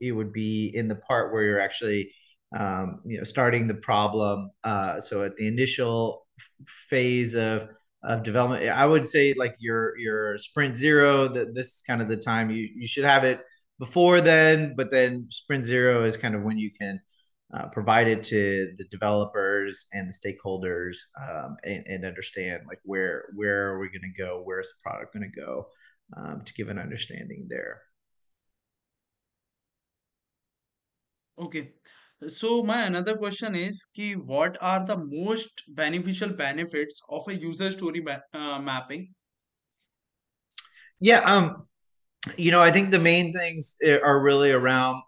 it 0.01 0.13
would 0.13 0.33
be 0.33 0.71
in 0.75 0.89
the 0.89 0.95
part 0.95 1.33
where 1.33 1.43
you're 1.43 1.61
actually 1.61 2.13
um, 2.57 3.01
you 3.05 3.19
know 3.19 3.25
starting 3.25 3.67
the 3.67 3.75
problem. 3.75 4.51
Uh, 4.65 5.01
so 5.01 5.23
at 5.25 5.37
the 5.37 5.47
initial 5.47 6.27
phase 6.67 7.35
of 7.35 7.69
of 8.05 8.23
development, 8.23 8.69
I 8.69 8.87
would 8.87 9.07
say 9.07 9.35
like 9.35 9.57
your 9.59 9.99
your 9.99 10.39
sprint 10.39 10.77
zero. 10.77 11.29
That 11.29 11.55
this 11.55 11.75
is 11.75 11.83
kind 11.87 12.01
of 12.01 12.09
the 12.09 12.17
time 12.17 12.51
you 12.51 12.69
you 12.75 12.87
should 12.87 13.05
have 13.05 13.25
it 13.25 13.41
before 13.79 14.21
then, 14.21 14.75
but 14.77 14.91
then 14.91 15.27
sprint 15.31 15.65
zero 15.65 16.05
is 16.05 16.17
kind 16.17 16.35
of 16.35 16.43
when 16.43 16.59
you 16.59 16.71
can 16.71 17.01
uh, 17.55 17.67
provide 17.69 18.09
it 18.09 18.23
to 18.23 18.73
the 18.77 18.85
developers 18.91 19.87
and 19.93 20.09
the 20.09 20.13
stakeholders 20.13 20.97
um, 21.21 21.57
and, 21.65 21.85
and, 21.87 22.05
understand 22.05 22.63
like 22.69 22.81
where 22.85 23.25
where 23.35 23.69
are 23.69 23.79
we 23.79 23.89
going 23.89 24.03
to 24.03 24.23
go 24.23 24.43
where's 24.45 24.69
the 24.69 24.83
product 24.83 25.15
going 25.15 25.31
to 25.31 25.41
go 25.41 25.67
um, 26.17 26.43
to 26.43 26.53
give 26.55 26.69
an 26.69 26.79
understanding 26.79 27.47
there 27.49 27.81
Okay. 31.41 31.71
So 32.27 32.65
my 32.65 32.83
another 32.87 33.17
question 33.17 33.55
is 33.55 33.87
ki 33.95 34.15
what 34.15 34.59
are 34.61 34.85
the 34.85 34.97
most 34.97 35.63
beneficial 35.69 36.31
benefits 36.31 37.01
of 37.09 37.29
a 37.29 37.35
user 37.35 37.71
story 37.71 38.01
ma 38.01 38.17
uh, 38.35 38.61
mapping? 38.61 39.15
yeah 41.01 41.21
um 41.21 41.67
you 42.37 42.51
know 42.51 42.63
i 42.63 42.71
think 42.71 42.91
the 42.91 42.99
main 42.99 43.33
things 43.33 43.77
eh, 43.85 43.99
are 44.03 44.21
really 44.21 44.51
around 44.51 45.03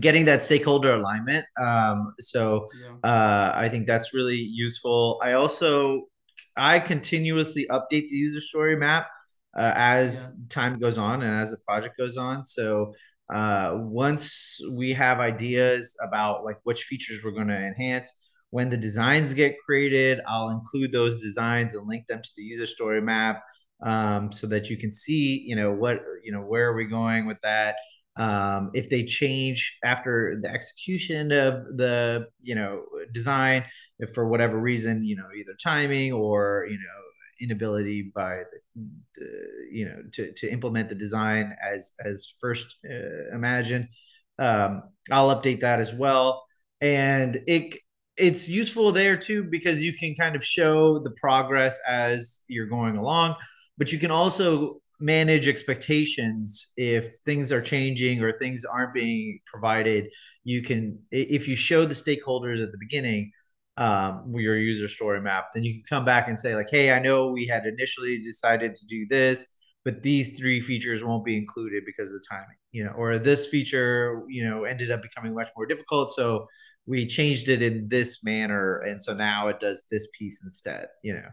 getting 0.00 0.24
that 0.26 0.42
stakeholder 0.42 0.94
alignment. 0.94 1.44
Um, 1.60 2.14
so 2.20 2.68
Yeah, 2.80 2.96
uh, 3.04 3.52
I 3.54 3.68
think 3.68 3.86
that's 3.86 4.14
really 4.14 4.36
useful. 4.36 5.20
I 5.22 5.32
also 5.32 6.02
I 6.56 6.80
continuously 6.80 7.66
update 7.70 8.08
the 8.08 8.16
user 8.16 8.40
story 8.40 8.76
map 8.76 9.08
uh, 9.58 9.62
yeah, 9.62 9.72
as 9.76 10.42
time 10.48 10.78
goes 10.78 10.98
on 10.98 11.22
and 11.22 11.40
as 11.40 11.50
the 11.50 11.58
project 11.66 11.96
goes 11.96 12.16
on. 12.16 12.44
So 12.44 12.94
uh, 13.32 13.72
once 13.76 14.60
we 14.72 14.92
have 14.92 15.18
ideas 15.18 15.96
about 16.06 16.44
like 16.44 16.58
which 16.64 16.82
features 16.84 17.20
we're 17.24 17.32
going 17.32 17.48
to 17.48 17.58
enhance, 17.58 18.12
when 18.50 18.68
the 18.70 18.76
designs 18.76 19.34
get 19.34 19.56
created, 19.64 20.20
I'll 20.26 20.50
include 20.50 20.92
those 20.92 21.20
designs 21.22 21.74
and 21.74 21.86
link 21.86 22.06
them 22.06 22.22
to 22.22 22.30
the 22.36 22.42
user 22.42 22.66
story 22.66 23.02
map 23.02 23.42
um, 23.82 24.32
so 24.32 24.46
that 24.46 24.70
you 24.70 24.76
can 24.78 24.92
see, 24.92 25.42
you 25.46 25.56
know, 25.56 25.72
what 25.72 26.00
you 26.22 26.32
know 26.32 26.40
where 26.40 26.70
are 26.70 26.76
we 26.76 26.84
going 26.86 27.26
with 27.26 27.40
that 27.42 27.76
um, 28.16 28.70
if 28.74 28.88
they 28.88 29.04
change 29.04 29.78
after 29.84 30.38
the 30.40 30.50
execution 30.50 31.32
of 31.32 31.64
the 31.76 32.26
you 32.40 32.54
know 32.54 32.82
design 33.12 33.64
if 33.98 34.10
for 34.10 34.26
whatever 34.28 34.58
reason 34.58 35.04
you 35.04 35.16
know 35.16 35.28
either 35.36 35.54
timing 35.62 36.12
or 36.12 36.66
you 36.68 36.78
know 36.78 37.02
inability 37.40 38.10
by 38.14 38.36
the, 38.74 38.82
the 39.16 39.26
you 39.70 39.84
know 39.84 39.96
to, 40.12 40.32
to 40.32 40.50
implement 40.50 40.88
the 40.88 40.94
design 40.94 41.54
as 41.62 41.92
as 42.04 42.34
first 42.40 42.76
uh, 42.90 43.34
imagined 43.34 43.88
um, 44.38 44.82
i'll 45.10 45.34
update 45.34 45.60
that 45.60 45.80
as 45.80 45.94
well. 45.94 46.44
And 46.80 47.40
it 47.46 47.78
it's 48.16 48.48
useful 48.48 48.92
there 48.92 49.16
too 49.16 49.44
because 49.44 49.82
you 49.82 49.92
can 49.92 50.14
kind 50.14 50.36
of 50.36 50.44
show 50.44 50.98
the 50.98 51.10
progress 51.20 51.78
as 51.86 52.42
you're 52.48 52.66
going 52.66 52.96
along 52.96 53.36
but 53.76 53.92
you 53.92 53.98
can 53.98 54.10
also 54.10 54.80
manage 55.00 55.48
expectations. 55.48 56.72
If 56.76 57.08
things 57.24 57.52
are 57.52 57.60
changing 57.60 58.22
or 58.22 58.32
things 58.32 58.64
aren't 58.64 58.94
being 58.94 59.40
provided 59.46 60.08
you 60.46 60.62
can 60.62 60.98
if 61.10 61.46
you 61.48 61.56
show 61.56 61.84
the 61.84 61.92
stakeholders 61.92 62.62
at 62.62 62.70
the 62.70 62.78
beginning 62.78 63.32
um, 63.76 64.32
your 64.34 64.56
user 64.56 64.88
story 64.88 65.20
map 65.20 65.48
then 65.52 65.64
you 65.64 65.74
can 65.74 65.82
come 65.86 66.04
back 66.04 66.28
and 66.28 66.40
say 66.40 66.54
like 66.54 66.68
hey 66.70 66.92
i 66.92 66.98
know 66.98 67.26
we 67.26 67.46
had 67.46 67.66
initially 67.66 68.18
decided 68.22 68.74
to 68.74 68.86
do 68.86 69.04
this 69.10 69.54
but 69.84 70.02
these 70.02 70.38
three 70.38 70.60
features 70.60 71.04
won't 71.04 71.24
be 71.24 71.36
included 71.36 71.82
because 71.84 72.08
of 72.14 72.20
the 72.20 72.26
timing 72.30 72.56
you 72.70 72.82
know 72.82 72.92
or 72.92 73.18
this 73.18 73.48
feature 73.48 74.22
you 74.28 74.48
know 74.48 74.64
ended 74.64 74.90
up 74.90 75.02
becoming 75.02 75.34
much 75.34 75.50
more 75.56 75.66
difficult 75.66 76.10
so 76.12 76.46
we 76.86 77.04
changed 77.06 77.48
it 77.48 77.60
in 77.60 77.88
this 77.88 78.24
manner 78.24 78.78
and 78.78 79.02
so 79.02 79.12
now 79.12 79.48
it 79.48 79.58
does 79.58 79.82
this 79.90 80.08
piece 80.16 80.42
instead 80.42 80.86
you 81.02 81.12
know 81.12 81.28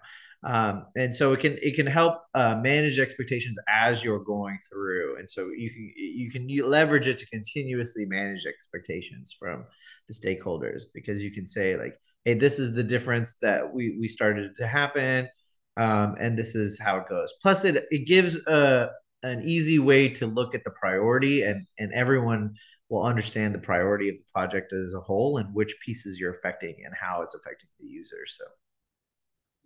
um, 0.46 0.86
and 0.96 1.16
so 1.16 1.32
it 1.34 1.40
can 1.40 1.58
it 1.62 1.76
can 1.76 1.88
help 1.88 2.16
uh, 2.34 2.56
manage 2.62 3.00
expectations 3.00 3.58
as 3.70 4.04
you're 4.04 4.24
going 4.24 4.58
through. 4.70 5.18
And 5.18 5.30
so 5.30 5.50
you 5.56 5.70
can 5.70 5.94
you 5.96 6.32
can 6.32 6.48
leverage 6.70 7.08
it 7.08 7.18
to 7.20 7.26
continuously 7.28 8.06
manage 8.06 8.46
expectations 8.46 9.36
from 9.38 9.66
the 10.08 10.14
stakeholders 10.14 10.84
because 10.94 11.24
you 11.24 11.32
can 11.32 11.48
say 11.48 11.78
like 11.78 11.96
hey 12.26 12.34
this 12.34 12.60
is 12.60 12.76
the 12.76 12.84
difference 12.84 13.38
that 13.38 13.74
we 13.74 13.98
we 14.00 14.08
started 14.10 14.52
to 14.58 14.68
happen 14.68 15.30
um, 15.78 16.16
and 16.20 16.38
this 16.38 16.56
is 16.56 16.80
how 16.80 16.98
it 16.98 17.08
goes. 17.08 17.34
Plus 17.42 17.66
it 17.66 17.86
it 17.90 18.06
gives 18.06 18.46
a 18.48 18.90
an 19.24 19.42
easy 19.44 19.80
way 19.80 20.10
to 20.10 20.28
look 20.28 20.54
at 20.54 20.64
the 20.64 20.72
priority 20.72 21.44
and 21.44 21.66
and 21.80 21.94
everyone 21.94 22.56
will 22.90 23.04
understand 23.04 23.56
the 23.56 23.60
priority 23.60 24.10
of 24.10 24.18
the 24.18 24.26
project 24.34 24.74
as 24.74 24.94
a 24.94 25.00
whole 25.00 25.38
and 25.38 25.56
which 25.56 25.76
pieces 25.84 26.20
you're 26.20 26.32
affecting 26.32 26.76
and 26.86 26.94
how 27.00 27.22
it's 27.22 27.34
affecting 27.34 27.70
the 27.80 27.88
user 27.88 28.26
so. 28.26 28.44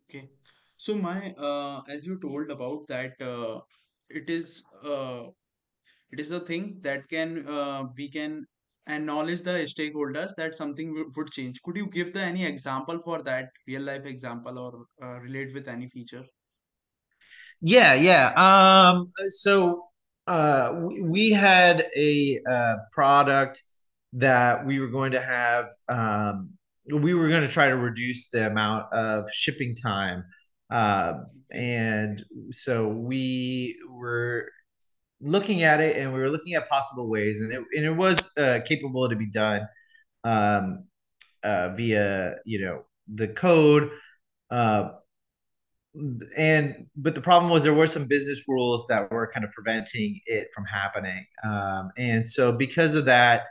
Okay. 0.09 0.29
So 0.77 0.95
my 0.95 1.31
uh, 1.33 1.81
as 1.89 2.05
you 2.05 2.19
told 2.19 2.51
about 2.51 2.87
that 2.87 3.21
uh, 3.21 3.59
it 4.09 4.29
is 4.29 4.63
uh, 4.83 5.23
it 6.11 6.19
is 6.19 6.31
a 6.31 6.39
thing 6.39 6.79
that 6.83 7.09
can 7.09 7.47
uh, 7.47 7.85
we 7.97 8.09
can 8.09 8.45
acknowledge 8.87 9.41
the 9.43 9.57
stakeholders 9.75 10.35
that 10.37 10.55
something 10.55 10.93
would 10.93 11.15
would 11.17 11.31
change. 11.31 11.61
Could 11.63 11.77
you 11.77 11.87
give 11.87 12.13
the 12.13 12.21
any 12.21 12.45
example 12.45 12.99
for 12.99 13.21
that 13.23 13.49
real 13.67 13.83
life 13.83 14.05
example 14.05 14.59
or 14.59 14.73
uh, 15.03 15.19
relate 15.19 15.53
with 15.53 15.67
any 15.67 15.89
feature? 15.89 16.25
Yeah, 17.61 17.93
yeah. 17.93 18.33
Um, 18.35 19.11
so 19.29 19.85
uh, 20.27 20.73
we, 20.87 21.01
we 21.01 21.31
had 21.31 21.87
a 21.95 22.39
uh, 22.49 22.75
product 22.91 23.63
that 24.13 24.65
we 24.65 24.79
were 24.79 24.87
going 24.89 25.11
to 25.13 25.21
have. 25.21 25.67
Um, 25.89 26.51
we 26.93 27.13
were 27.13 27.27
going 27.27 27.41
to 27.41 27.47
try 27.49 27.67
to 27.67 27.75
reduce 27.75 28.29
the 28.29 28.47
amount 28.47 28.93
of 28.93 29.25
shipping 29.33 29.75
time, 29.75 30.23
uh, 30.69 31.13
and 31.51 32.23
so 32.51 32.87
we 32.87 33.77
were 33.89 34.49
looking 35.21 35.63
at 35.63 35.79
it, 35.81 35.97
and 35.97 36.13
we 36.13 36.19
were 36.19 36.29
looking 36.29 36.53
at 36.55 36.69
possible 36.69 37.09
ways, 37.09 37.41
and 37.41 37.51
it 37.51 37.63
and 37.75 37.85
it 37.85 37.95
was 37.95 38.29
uh, 38.37 38.59
capable 38.65 39.07
to 39.09 39.15
be 39.15 39.29
done 39.29 39.67
um, 40.23 40.85
uh, 41.43 41.69
via 41.69 42.35
you 42.45 42.65
know 42.65 42.85
the 43.07 43.27
code. 43.27 43.91
Uh, 44.49 44.89
and 46.37 46.85
but 46.95 47.15
the 47.15 47.21
problem 47.21 47.51
was 47.51 47.63
there 47.63 47.73
were 47.73 47.87
some 47.87 48.07
business 48.07 48.43
rules 48.47 48.85
that 48.87 49.09
were 49.11 49.29
kind 49.33 49.43
of 49.43 49.51
preventing 49.51 50.19
it 50.25 50.47
from 50.53 50.65
happening 50.65 51.25
um, 51.43 51.89
and 51.97 52.27
so 52.27 52.51
because 52.51 52.93
of 52.93 53.05
that 53.05 53.43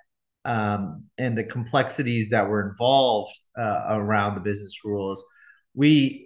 um, 0.45 1.05
and 1.19 1.37
the 1.37 1.43
complexities 1.43 2.29
that 2.29 2.49
were 2.49 2.69
involved 2.69 3.33
uh, 3.59 3.85
around 3.89 4.35
the 4.35 4.41
business 4.41 4.85
rules 4.85 5.25
we 5.75 6.26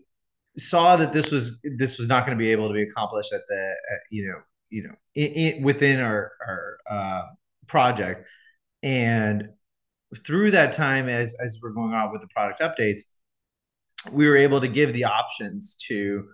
saw 0.60 0.96
that 0.96 1.12
this 1.12 1.30
was 1.30 1.60
this 1.76 1.98
was 1.98 2.08
not 2.08 2.24
going 2.24 2.36
to 2.36 2.42
be 2.42 2.52
able 2.52 2.68
to 2.68 2.74
be 2.74 2.82
accomplished 2.82 3.32
at 3.32 3.42
the 3.48 3.74
you 4.10 4.26
know 4.26 4.40
you 4.70 4.82
know 4.84 4.94
in, 5.14 5.32
in, 5.32 5.62
within 5.62 6.00
our 6.00 6.32
our 6.46 6.78
uh, 6.88 7.22
project. 7.66 8.26
And 8.82 9.50
through 10.26 10.52
that 10.52 10.72
time 10.72 11.08
as 11.08 11.36
as 11.40 11.58
we're 11.62 11.70
going 11.70 11.94
on 11.94 12.12
with 12.12 12.20
the 12.20 12.28
product 12.28 12.60
updates 12.60 13.02
we 14.10 14.26
were 14.26 14.36
able 14.36 14.60
to 14.60 14.66
give 14.66 14.94
the 14.94 15.04
options 15.04 15.76
to 15.76 16.26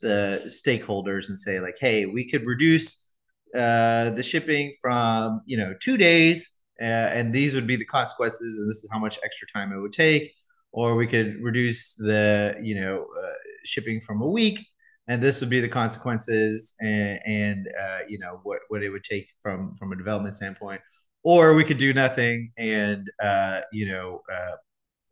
the 0.00 0.40
stakeholders 0.46 1.28
and 1.28 1.38
say 1.38 1.60
like 1.60 1.76
hey 1.78 2.06
we 2.06 2.26
could 2.26 2.44
reduce 2.46 3.12
uh, 3.54 4.10
the 4.10 4.22
shipping 4.22 4.72
from 4.80 5.42
you 5.44 5.56
know 5.56 5.74
two 5.80 5.96
days 5.96 6.60
uh, 6.80 6.84
and 6.84 7.32
these 7.32 7.54
would 7.54 7.66
be 7.66 7.76
the 7.76 7.84
consequences 7.84 8.58
and 8.58 8.70
this 8.70 8.78
is 8.78 8.88
how 8.90 8.98
much 8.98 9.18
extra 9.22 9.46
time 9.48 9.72
it 9.72 9.80
would 9.80 9.92
take. 9.92 10.32
Or 10.72 10.96
we 10.96 11.06
could 11.06 11.36
reduce 11.42 11.96
the 11.96 12.56
you 12.62 12.80
know 12.80 13.02
uh, 13.02 13.32
shipping 13.64 14.00
from 14.00 14.22
a 14.22 14.26
week 14.26 14.66
and 15.10 15.20
this 15.20 15.40
would 15.40 15.50
be 15.50 15.60
the 15.60 15.68
consequences 15.68 16.76
and, 16.80 17.18
and 17.26 17.68
uh, 17.82 17.98
you 18.08 18.16
know 18.16 18.38
what 18.44 18.60
what 18.68 18.80
it 18.82 18.90
would 18.90 19.02
take 19.02 19.28
from 19.40 19.72
from 19.74 19.92
a 19.92 19.96
development 19.96 20.34
standpoint. 20.34 20.80
Or 21.24 21.54
we 21.54 21.64
could 21.64 21.78
do 21.78 21.92
nothing 21.92 22.52
and 22.56 23.10
uh, 23.22 23.62
you 23.72 23.86
know 23.86 24.22
uh, 24.32 24.56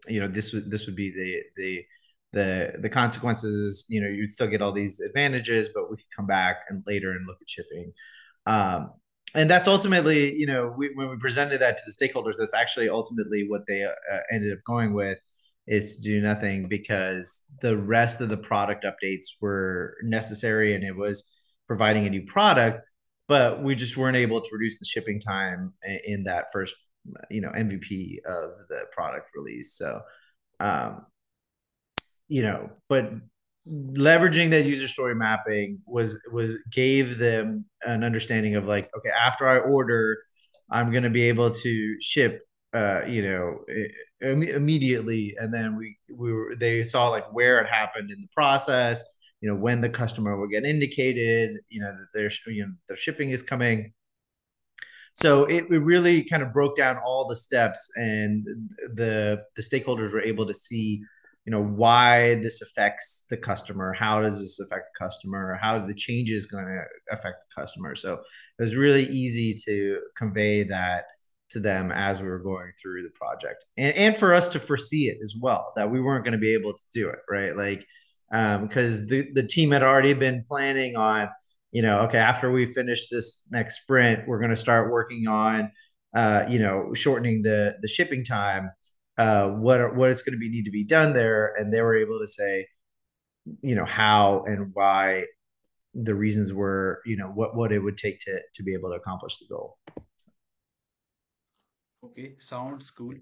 you 0.07 0.21
know 0.21 0.29
this 0.29 0.53
would 0.53 0.71
this 0.71 0.87
would 0.87 0.95
be 0.95 1.11
the 1.11 1.43
the 1.57 1.85
the 2.33 2.79
the 2.79 2.89
consequences 2.89 3.87
you 3.89 4.01
know 4.01 4.07
you'd 4.07 4.31
still 4.31 4.47
get 4.47 4.63
all 4.63 4.71
these 4.71 5.01
advantages 5.01 5.71
but 5.75 5.91
we 5.91 5.97
could 5.97 6.15
come 6.15 6.27
back 6.27 6.59
and 6.69 6.85
later 6.87 7.11
and 7.11 7.27
look 7.27 7.39
at 7.43 7.51
shipping. 7.51 7.93
Um, 8.47 8.93
and 9.35 9.51
that's 9.51 9.67
ultimately 9.67 10.33
you 10.33 10.47
know 10.47 10.73
we, 10.79 10.91
when 10.95 11.11
we 11.11 11.17
presented 11.17 11.61
that 11.61 11.77
to 11.77 11.83
the 11.87 11.93
stakeholders 11.93 12.37
that's 12.39 12.55
actually 12.55 12.89
ultimately 12.89 13.49
what 13.49 13.67
they 13.67 13.83
uh, 13.83 14.19
ended 14.31 14.53
up 14.53 14.61
going 14.65 14.95
with 14.95 15.19
is 15.69 15.97
to 15.97 16.03
do 16.03 16.21
nothing 16.21 16.67
because 16.67 17.45
the 17.61 17.77
rest 17.77 18.21
of 18.21 18.29
the 18.29 18.37
product 18.37 18.85
updates 18.85 19.27
were 19.41 19.97
necessary 20.03 20.75
and 20.75 20.83
it 20.83 20.97
was 20.97 21.39
providing 21.67 22.07
a 22.07 22.11
new 22.11 22.25
product 22.25 22.81
but 23.29 23.63
we 23.63 23.75
just 23.75 23.97
weren't 23.97 24.17
able 24.17 24.41
to 24.41 24.49
reduce 24.53 24.79
the 24.79 24.87
shipping 24.87 25.21
time 25.21 25.75
in 26.05 26.25
that 26.25 26.47
first 26.53 26.75
you 27.31 27.41
know 27.41 27.51
mvp 27.51 28.19
of 28.27 28.69
the 28.69 28.85
product 28.93 29.31
release. 29.37 29.77
So 29.77 30.01
um 30.61 31.07
you 32.27 32.43
know 32.43 32.71
but 32.89 33.13
leveraging 33.69 34.51
that 34.51 34.65
user 34.65 34.89
story 34.89 35.15
mapping 35.15 35.81
was 35.87 36.21
was 36.33 36.59
gave 36.73 37.19
them 37.19 37.67
an 37.83 38.03
understanding 38.03 38.55
of 38.55 38.67
like 38.67 38.89
okay 38.97 39.11
after 39.11 39.47
i 39.47 39.59
order 39.59 40.17
i'm 40.71 40.91
going 40.91 41.03
to 41.03 41.11
be 41.11 41.25
able 41.25 41.51
to 41.51 42.01
ship 42.01 42.48
uh 42.75 43.01
you 43.07 43.23
know 43.23 43.59
immediately 44.21 45.35
and 45.39 45.53
then 45.55 45.77
we 45.77 45.97
we 46.15 46.33
were 46.33 46.55
they 46.55 46.83
saw 46.83 47.09
like 47.09 47.33
where 47.33 47.61
it 47.61 47.69
happened 47.69 48.11
in 48.11 48.21
the 48.21 48.29
process 48.29 49.03
you 49.41 49.49
know 49.49 49.55
when 49.55 49.81
the 49.81 49.89
customer 49.89 50.37
will 50.37 50.49
get 50.49 50.65
indicated 50.65 51.59
you 51.69 51.81
know 51.81 51.93
that 51.93 52.07
their 52.13 52.31
you 52.53 52.67
know 52.67 52.73
their 52.89 52.97
shipping 52.97 53.31
is 53.31 53.43
coming. 53.43 53.93
So 55.15 55.47
it, 55.47 55.65
it 55.71 55.79
really 55.79 56.23
kind 56.23 56.45
of 56.45 56.53
broke 56.53 56.77
down 56.77 56.97
all 57.05 57.27
the 57.27 57.37
steps 57.37 57.91
and 57.97 58.47
the 58.95 59.43
the 59.57 59.63
stakeholders 59.63 60.13
were 60.13 60.23
able 60.23 60.47
to 60.47 60.55
see 60.55 61.03
you 61.45 61.51
know 61.51 61.63
why 61.63 62.37
this 62.37 62.61
affects 62.63 63.25
the 63.31 63.37
customer 63.37 63.95
how 63.95 64.21
does 64.21 64.39
this 64.39 64.61
affect 64.61 64.87
the 64.93 65.05
customer 65.05 65.59
how 65.61 65.77
are 65.77 65.87
the 65.87 65.95
changes 65.95 66.47
going 66.47 66.67
to 66.67 66.83
affect 67.15 67.45
the 67.49 67.61
customer. 67.61 67.95
So 67.95 68.15
it 68.15 68.63
was 68.63 68.77
really 68.77 69.05
easy 69.05 69.55
to 69.65 70.01
convey 70.17 70.65
that 70.65 71.05
to 71.51 71.61
them 71.61 71.91
as 71.93 72.21
we 72.21 72.29
were 72.29 72.39
going 72.39 72.71
through 72.81 73.03
the 73.03 73.11
project. 73.11 73.65
And, 73.77 73.97
and 73.97 74.17
for 74.17 74.35
us 74.35 74.49
to 74.51 74.61
foresee 74.61 75.09
it 75.09 75.19
as 75.23 75.35
well 75.41 75.73
that 75.77 75.91
we 75.91 76.01
weren't 76.01 76.25
going 76.25 76.33
to 76.33 76.39
be 76.39 76.55
able 76.55 76.75
to 76.75 76.85
do 76.93 77.09
it 77.09 77.19
right? 77.31 77.57
Like 77.57 77.87
because 78.31 79.01
um, 79.01 79.07
the, 79.07 79.29
the 79.33 79.43
team 79.43 79.71
had 79.71 79.83
already 79.83 80.13
been 80.13 80.45
planning 80.47 80.97
on 80.97 81.31
you 81.73 81.81
know 81.81 82.01
okay 82.01 82.19
after 82.19 82.51
we 82.51 82.67
finish 82.67 83.09
this 83.09 83.49
next 83.51 83.81
sprint 83.81 84.29
we're 84.29 84.39
going 84.39 84.51
to 84.51 84.57
start 84.57 84.93
working 84.93 85.27
on 85.27 85.71
uh, 86.15 86.45
you 86.47 86.59
know 86.59 86.93
shortening 86.93 87.41
the 87.41 87.77
the 87.81 87.89
shipping 87.89 88.23
time 88.23 88.71
uh, 89.19 89.49
what 89.49 89.81
are, 89.81 89.93
what 89.93 90.11
is 90.11 90.23
going 90.23 90.33
to 90.33 90.39
be 90.39 90.49
need 90.49 90.65
to 90.65 90.71
be 90.71 90.85
done 90.85 91.13
there, 91.13 91.53
and 91.59 91.73
they 91.73 91.83
were 91.83 91.97
able 91.97 92.21
to 92.21 92.27
say, 92.27 92.69
you 93.63 93.75
know, 93.75 93.85
how 93.85 94.45
and 94.47 94.71
why 94.75 95.25
the 95.93 96.15
reasons 96.15 96.53
were, 96.53 97.03
you 97.05 97.17
know, 97.17 97.27
what 97.27 97.57
what 97.57 97.73
it 97.73 97.81
would 97.81 97.99
take 97.99 98.21
to 98.21 98.39
to 98.55 98.63
be 98.63 98.75
able 98.75 98.91
to 98.91 98.95
accomplish 98.95 99.39
the 99.39 99.47
goal. 99.51 99.77
Okay, 102.03 102.35
sounds 102.41 102.91
cool. 102.91 103.15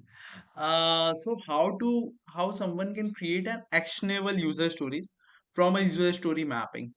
Uh, 0.56 1.12
so 1.14 1.36
how 1.46 1.76
to 1.78 2.12
how 2.26 2.50
someone 2.50 2.94
can 2.94 3.12
create 3.12 3.46
an 3.46 3.62
actionable 3.72 4.34
user 4.38 4.70
stories 4.70 5.12
from 5.50 5.76
a 5.76 5.80
user 5.80 6.12
story 6.12 6.44
mapping? 6.44 6.94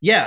Yeah, 0.00 0.24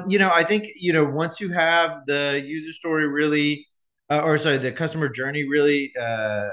um, 0.00 0.04
you 0.08 0.18
know, 0.18 0.30
I 0.32 0.44
think 0.44 0.66
you 0.76 0.92
know 0.92 1.04
once 1.04 1.40
you 1.40 1.52
have 1.52 2.02
the 2.06 2.42
user 2.46 2.72
story 2.72 3.06
really 3.08 3.66
uh, 4.10 4.20
or 4.20 4.38
sorry, 4.38 4.58
the 4.58 4.72
customer 4.72 5.08
journey 5.08 5.44
really 5.48 5.92
uh, 6.00 6.48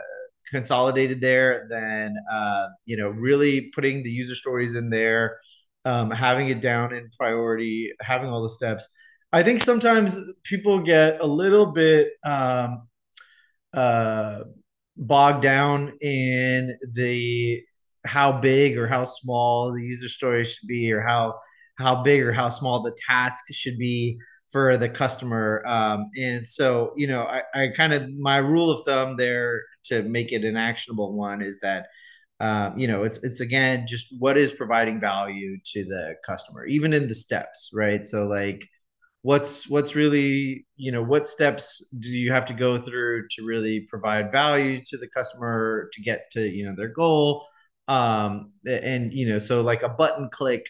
consolidated 0.52 1.22
there, 1.22 1.68
then 1.70 2.16
uh, 2.32 2.68
you 2.86 2.98
know, 2.98 3.10
really 3.10 3.72
putting 3.76 4.04
the 4.04 4.10
user 4.10 4.36
stories 4.36 4.76
in 4.76 4.90
there, 4.90 5.38
um, 5.86 6.12
having 6.12 6.50
it 6.50 6.62
down 6.62 6.94
in 6.94 7.10
priority, 7.18 7.92
having 8.02 8.30
all 8.30 8.42
the 8.42 8.50
steps. 8.50 8.88
I 9.34 9.44
think 9.44 9.62
sometimes 9.62 10.20
people 10.44 10.82
get 10.82 11.20
a 11.22 11.28
little 11.28 11.68
bit 11.68 12.12
um, 12.24 12.88
uh, 13.74 14.42
bogged 14.98 15.42
down 15.44 15.94
in 16.02 16.78
the 16.94 17.62
how 18.06 18.34
big 18.34 18.78
or 18.78 18.88
how 18.88 19.06
small 19.06 19.74
the 19.74 19.82
user 19.82 20.10
story 20.10 20.46
should 20.46 20.68
be, 20.68 20.92
or 20.94 21.02
how 21.02 21.36
how 21.80 22.04
big 22.04 22.22
or 22.22 22.34
how 22.34 22.50
small 22.50 22.84
the 22.84 22.96
task 23.10 23.46
should 23.54 23.78
be 23.80 24.20
for 24.52 24.78
the 24.78 24.90
customer. 24.90 25.64
Um, 25.66 26.12
and 26.20 26.48
so, 26.48 26.94
you 26.96 27.08
know, 27.08 27.24
I, 27.24 27.44
I 27.56 27.68
kind 27.70 27.94
of 27.94 28.10
my 28.14 28.38
rule 28.38 28.70
of 28.72 28.82
thumb 28.86 29.18
there 29.18 29.64
to 29.86 30.04
make 30.04 30.32
it 30.32 30.46
an 30.46 30.58
actionable 30.58 31.14
one 31.14 31.42
is 31.42 31.60
that 31.62 31.88
um, 32.40 32.78
you 32.78 32.88
know, 32.88 33.04
it's 33.04 33.24
it's 33.24 33.42
again 33.42 33.86
just 33.88 34.08
what 34.20 34.38
is 34.38 34.52
providing 34.52 35.00
value 35.02 35.58
to 35.74 35.86
the 35.86 36.16
customer, 36.26 36.66
even 36.68 36.94
in 36.94 37.08
the 37.08 37.16
steps, 37.16 37.72
right? 37.74 38.06
So 38.06 38.28
like 38.28 38.68
what's 39.24 39.70
what's 39.70 39.96
really 39.96 40.66
you 40.76 40.92
know 40.92 41.04
what 41.04 41.28
steps 41.28 41.86
do 42.00 42.10
you 42.10 42.32
have 42.32 42.46
to 42.46 42.54
go 42.54 42.80
through 42.80 43.28
to 43.30 43.44
really 43.46 43.82
provide 43.90 44.32
value 44.32 44.82
to 44.86 44.98
the 44.98 45.08
customer 45.08 45.90
to 45.94 46.02
get 46.02 46.30
to 46.32 46.42
you 46.48 46.66
know 46.66 46.76
their 46.76 46.90
goal? 46.90 47.46
Um 47.88 48.54
and 48.68 49.14
you 49.14 49.28
know 49.30 49.40
so 49.40 49.62
like 49.62 49.84
a 49.84 49.90
button 49.90 50.30
click 50.32 50.68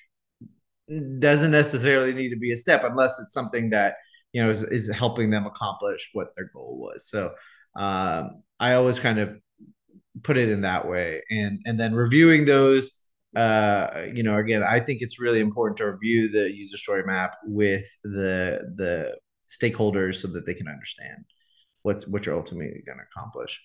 doesn't 1.20 1.52
necessarily 1.52 2.14
need 2.14 2.30
to 2.30 2.38
be 2.38 2.52
a 2.52 2.56
step 2.56 2.84
unless 2.84 3.20
it's 3.20 3.34
something 3.34 3.70
that 3.72 3.96
you 4.34 4.44
know 4.44 4.50
is, 4.50 4.64
is 4.64 4.92
helping 4.92 5.30
them 5.32 5.46
accomplish 5.46 6.10
what 6.14 6.28
their 6.36 6.50
goal 6.54 6.78
was. 6.78 7.08
So 7.08 7.34
um, 7.76 8.44
i 8.60 8.74
always 8.76 9.00
kind 9.00 9.20
of 9.20 9.36
put 10.24 10.38
it 10.38 10.50
in 10.50 10.62
that 10.62 10.88
way. 10.88 11.22
And 11.30 11.62
and 11.66 11.80
then 11.80 11.96
reviewing 11.96 12.46
those 12.46 13.03
uh, 13.36 14.06
you 14.14 14.24
know 14.24 14.38
again 14.38 14.64
i 14.64 14.80
think 14.80 15.02
it's 15.02 15.20
really 15.20 15.40
important 15.40 15.78
to 15.78 15.86
review 15.86 16.30
the 16.30 16.52
user 16.54 16.78
story 16.78 17.04
map 17.04 17.36
with 17.46 17.86
the 18.04 18.60
the 18.76 19.18
stakeholders 19.50 20.16
so 20.16 20.28
that 20.28 20.46
they 20.46 20.54
can 20.54 20.68
understand 20.68 21.26
what's 21.82 22.08
what 22.08 22.26
you're 22.26 22.36
ultimately 22.36 22.82
going 22.86 22.98
to 22.98 23.04
accomplish 23.12 23.60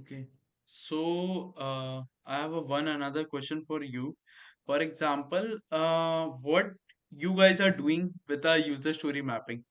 Okay. 0.00 0.26
So 0.64 1.54
uh, 1.56 2.02
I 2.26 2.36
have 2.36 2.52
a 2.52 2.60
one 2.60 2.88
another 2.88 3.24
question 3.24 3.64
for 3.64 3.82
you. 3.82 4.16
For 4.66 4.80
example, 4.80 5.58
uh, 5.72 6.26
what 6.26 6.72
you 7.10 7.34
guys 7.34 7.60
are 7.60 7.70
doing 7.70 8.12
with 8.28 8.44
a 8.44 8.60
user 8.60 8.92
story 8.92 9.22
mapping? 9.22 9.64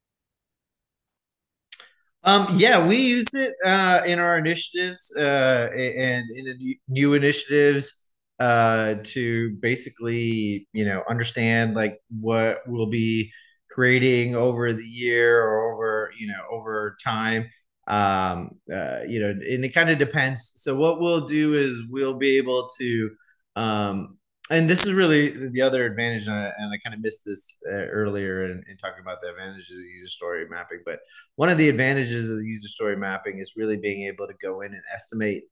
Um, 2.23 2.47
yeah, 2.57 2.85
we 2.85 2.97
use 2.97 3.33
it 3.33 3.53
uh, 3.63 4.01
in 4.05 4.19
our 4.19 4.37
initiatives 4.37 5.13
uh, 5.15 5.69
and 5.71 6.25
in 6.29 6.45
the 6.45 6.79
new 6.89 7.13
initiatives 7.13 8.06
uh, 8.39 8.95
to 9.03 9.51
basically, 9.61 10.67
you 10.73 10.85
know, 10.85 11.03
understand 11.09 11.75
like 11.75 11.97
what 12.09 12.59
we'll 12.67 12.89
be 12.89 13.31
creating 13.71 14.35
over 14.35 14.73
the 14.73 14.85
year 14.85 15.41
or 15.43 15.73
over, 15.73 16.11
you 16.17 16.27
know, 16.27 16.41
over 16.51 16.95
time. 17.03 17.49
Um, 17.87 18.51
uh, 18.73 18.99
you 19.07 19.19
know, 19.19 19.29
and 19.29 19.63
it 19.63 19.73
kind 19.73 19.89
of 19.89 19.97
depends. 19.97 20.51
So 20.55 20.75
what 20.75 20.99
we'll 20.99 21.25
do 21.25 21.53
is 21.53 21.81
we'll 21.89 22.17
be 22.17 22.37
able 22.37 22.67
to 22.79 23.11
um, 23.55 24.17
and 24.49 24.69
this 24.69 24.85
is 24.85 24.93
really 24.93 25.49
the 25.49 25.61
other 25.61 25.85
advantage, 25.85 26.27
and 26.27 26.35
I, 26.35 26.51
and 26.57 26.73
I 26.73 26.77
kind 26.77 26.93
of 26.93 27.01
missed 27.01 27.25
this 27.25 27.61
uh, 27.69 27.87
earlier 27.87 28.45
in, 28.45 28.63
in, 28.69 28.77
talking 28.77 29.01
about 29.01 29.19
the 29.19 29.29
advantages 29.29 29.77
of 29.77 29.83
user 29.83 30.07
story 30.07 30.47
mapping. 30.49 30.79
But 30.85 30.99
one 31.35 31.49
of 31.49 31.57
the 31.57 31.67
advantages 31.67 32.31
of 32.31 32.37
the 32.37 32.45
user 32.45 32.69
story 32.69 32.95
mapping 32.95 33.39
is 33.39 33.53
really 33.57 33.75
being 33.75 34.07
able 34.07 34.25
to 34.27 34.33
go 34.41 34.61
in 34.61 34.73
and 34.73 34.83
estimate, 34.93 35.43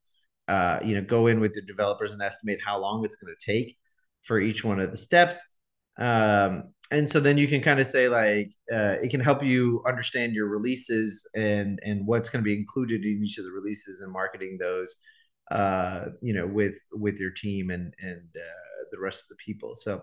uh, 0.47 0.79
you 0.83 0.95
know, 0.95 1.01
go 1.01 1.27
in 1.27 1.39
with 1.39 1.53
the 1.53 1.61
developers 1.61 2.13
and 2.13 2.21
estimate 2.21 2.59
how 2.65 2.79
long 2.79 3.03
it's 3.03 3.15
going 3.15 3.33
to 3.37 3.53
take 3.53 3.77
for 4.23 4.39
each 4.39 4.63
one 4.63 4.79
of 4.79 4.91
the 4.91 4.97
steps. 4.97 5.43
Um, 5.97 6.73
and 6.91 7.09
so 7.09 7.19
then 7.19 7.37
you 7.37 7.47
can 7.47 7.61
kind 7.61 7.79
of 7.79 7.87
say 7.87 8.07
like 8.07 8.51
uh, 8.71 8.97
it 9.01 9.09
can 9.09 9.19
help 9.19 9.43
you 9.43 9.81
understand 9.87 10.35
your 10.35 10.47
releases 10.47 11.27
and 11.35 11.79
and 11.83 12.05
what's 12.05 12.29
going 12.29 12.43
to 12.43 12.47
be 12.47 12.55
included 12.55 13.03
in 13.03 13.23
each 13.23 13.37
of 13.37 13.45
the 13.45 13.51
releases 13.51 14.01
and 14.01 14.11
marketing 14.11 14.57
those 14.59 14.95
uh, 15.51 16.05
you 16.21 16.33
know 16.33 16.45
with 16.45 16.75
with 16.91 17.19
your 17.19 17.31
team 17.31 17.69
and 17.71 17.93
and 17.99 18.27
uh, 18.35 18.83
the 18.91 18.99
rest 18.99 19.25
of 19.25 19.29
the 19.29 19.43
people. 19.43 19.71
So 19.73 20.01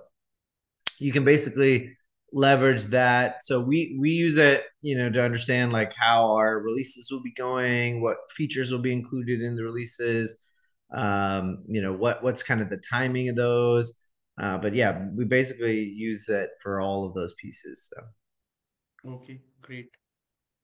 you 0.99 1.13
can 1.13 1.25
basically 1.25 1.97
leverage 2.33 2.87
that. 2.87 3.43
So 3.43 3.61
we 3.61 3.97
we 4.01 4.11
use 4.11 4.37
it, 4.37 4.65
you 4.81 4.97
know, 4.97 5.11
to 5.11 5.23
understand 5.23 5.73
like 5.73 5.95
how 5.95 6.35
our 6.35 6.61
releases 6.61 7.11
will 7.11 7.23
be 7.23 7.33
going, 7.33 8.03
what 8.03 8.17
features 8.31 8.73
will 8.73 8.81
be 8.81 8.93
included 8.93 9.41
in 9.41 9.57
the 9.57 9.63
releases, 9.63 10.49
um, 10.95 11.65
you 11.69 11.81
know, 11.81 11.93
what 11.93 12.23
what's 12.23 12.43
kind 12.43 12.61
of 12.61 12.71
the 12.71 12.83
timing 12.91 13.29
of 13.29 13.37
those. 13.37 14.09
Uh, 14.41 14.59
but 14.59 14.75
yeah, 14.75 15.07
we 15.15 15.25
basically 15.25 15.81
use 15.81 16.29
it 16.29 16.51
for 16.63 16.81
all 16.81 17.07
of 17.07 17.15
those 17.15 17.35
pieces. 17.35 17.91
So. 17.93 19.11
Okay, 19.13 19.41
great. 19.61 19.91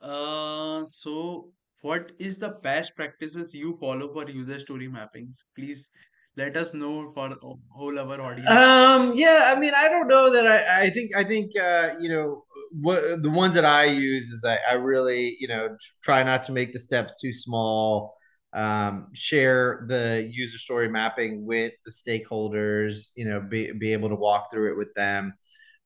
Uh, 0.00 0.84
so 0.86 1.50
what 1.82 2.12
is 2.18 2.38
the 2.38 2.50
best 2.62 2.96
practices 2.96 3.54
you 3.54 3.76
follow 3.80 4.12
for 4.12 4.28
user 4.28 4.58
story 4.58 4.88
mappings? 4.88 5.38
Please 5.54 5.90
let 6.38 6.56
us 6.56 6.72
know 6.72 7.10
for 7.14 7.28
whole 7.76 7.98
our 7.98 8.20
audience. 8.20 8.48
Um, 8.48 9.12
yeah, 9.14 9.52
I 9.54 9.58
mean, 9.58 9.72
I 9.76 9.88
don't 9.88 10.06
know 10.06 10.30
that 10.32 10.46
I, 10.46 10.84
I 10.84 10.90
think, 10.90 11.10
I 11.16 11.24
think, 11.24 11.50
uh, 11.60 11.88
you 12.00 12.08
know, 12.08 12.44
what 12.70 13.02
the 13.22 13.30
ones 13.30 13.54
that 13.56 13.64
I 13.64 13.84
use 13.86 14.30
is 14.30 14.44
I, 14.44 14.58
I 14.70 14.74
really, 14.74 15.36
you 15.40 15.48
know, 15.48 15.76
try 16.02 16.22
not 16.22 16.44
to 16.44 16.52
make 16.52 16.72
the 16.72 16.78
steps 16.78 17.20
too 17.20 17.32
small. 17.32 18.14
Um, 18.54 19.08
share 19.12 19.84
the 19.88 20.26
user 20.32 20.56
story 20.56 20.88
mapping 20.88 21.44
with 21.44 21.72
the 21.84 21.90
stakeholders, 21.90 23.10
you 23.14 23.26
know, 23.28 23.40
be, 23.40 23.72
be 23.72 23.92
able 23.92 24.08
to 24.08 24.14
walk 24.14 24.50
through 24.50 24.72
it 24.72 24.78
with 24.78 24.94
them. 24.94 25.34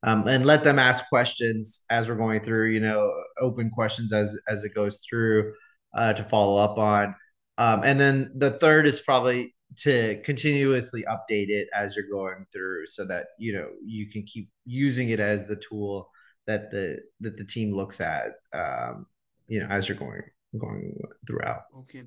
Um, 0.05 0.29
and 0.29 0.45
let 0.45 0.63
them 0.63 0.79
ask 0.79 1.09
questions 1.09 1.85
as 1.91 2.09
we're 2.09 2.15
going 2.17 2.41
through, 2.41 2.71
you 2.71 2.81
know, 2.81 3.11
open 3.41 3.71
questions 3.71 4.13
as 4.13 4.37
as 4.49 4.65
it 4.65 4.75
goes 4.75 5.05
through 5.09 5.55
uh, 5.95 6.13
to 6.13 6.23
follow 6.23 6.63
up 6.63 6.79
on. 6.79 7.15
Um, 7.59 7.83
and 7.85 7.99
then 8.01 8.33
the 8.35 8.51
third 8.51 8.87
is 8.87 9.01
probably 9.01 9.55
to 9.79 10.21
continuously 10.23 11.05
update 11.09 11.49
it 11.49 11.69
as 11.75 11.97
you're 11.97 12.07
going 12.11 12.47
through 12.53 12.87
so 12.87 13.05
that 13.05 13.27
you 13.39 13.53
know 13.53 13.69
you 13.85 14.09
can 14.09 14.23
keep 14.23 14.51
using 14.65 15.09
it 15.11 15.21
as 15.21 15.47
the 15.47 15.57
tool 15.57 16.11
that 16.47 16.71
the 16.71 16.99
that 17.21 17.37
the 17.37 17.45
team 17.45 17.75
looks 17.75 18.01
at 18.01 18.33
um, 18.53 19.07
you 19.47 19.61
know 19.61 19.67
as 19.67 19.89
you're 19.89 19.99
going 19.99 20.23
going 20.59 20.99
throughout 21.27 21.63
Okay. 21.79 22.03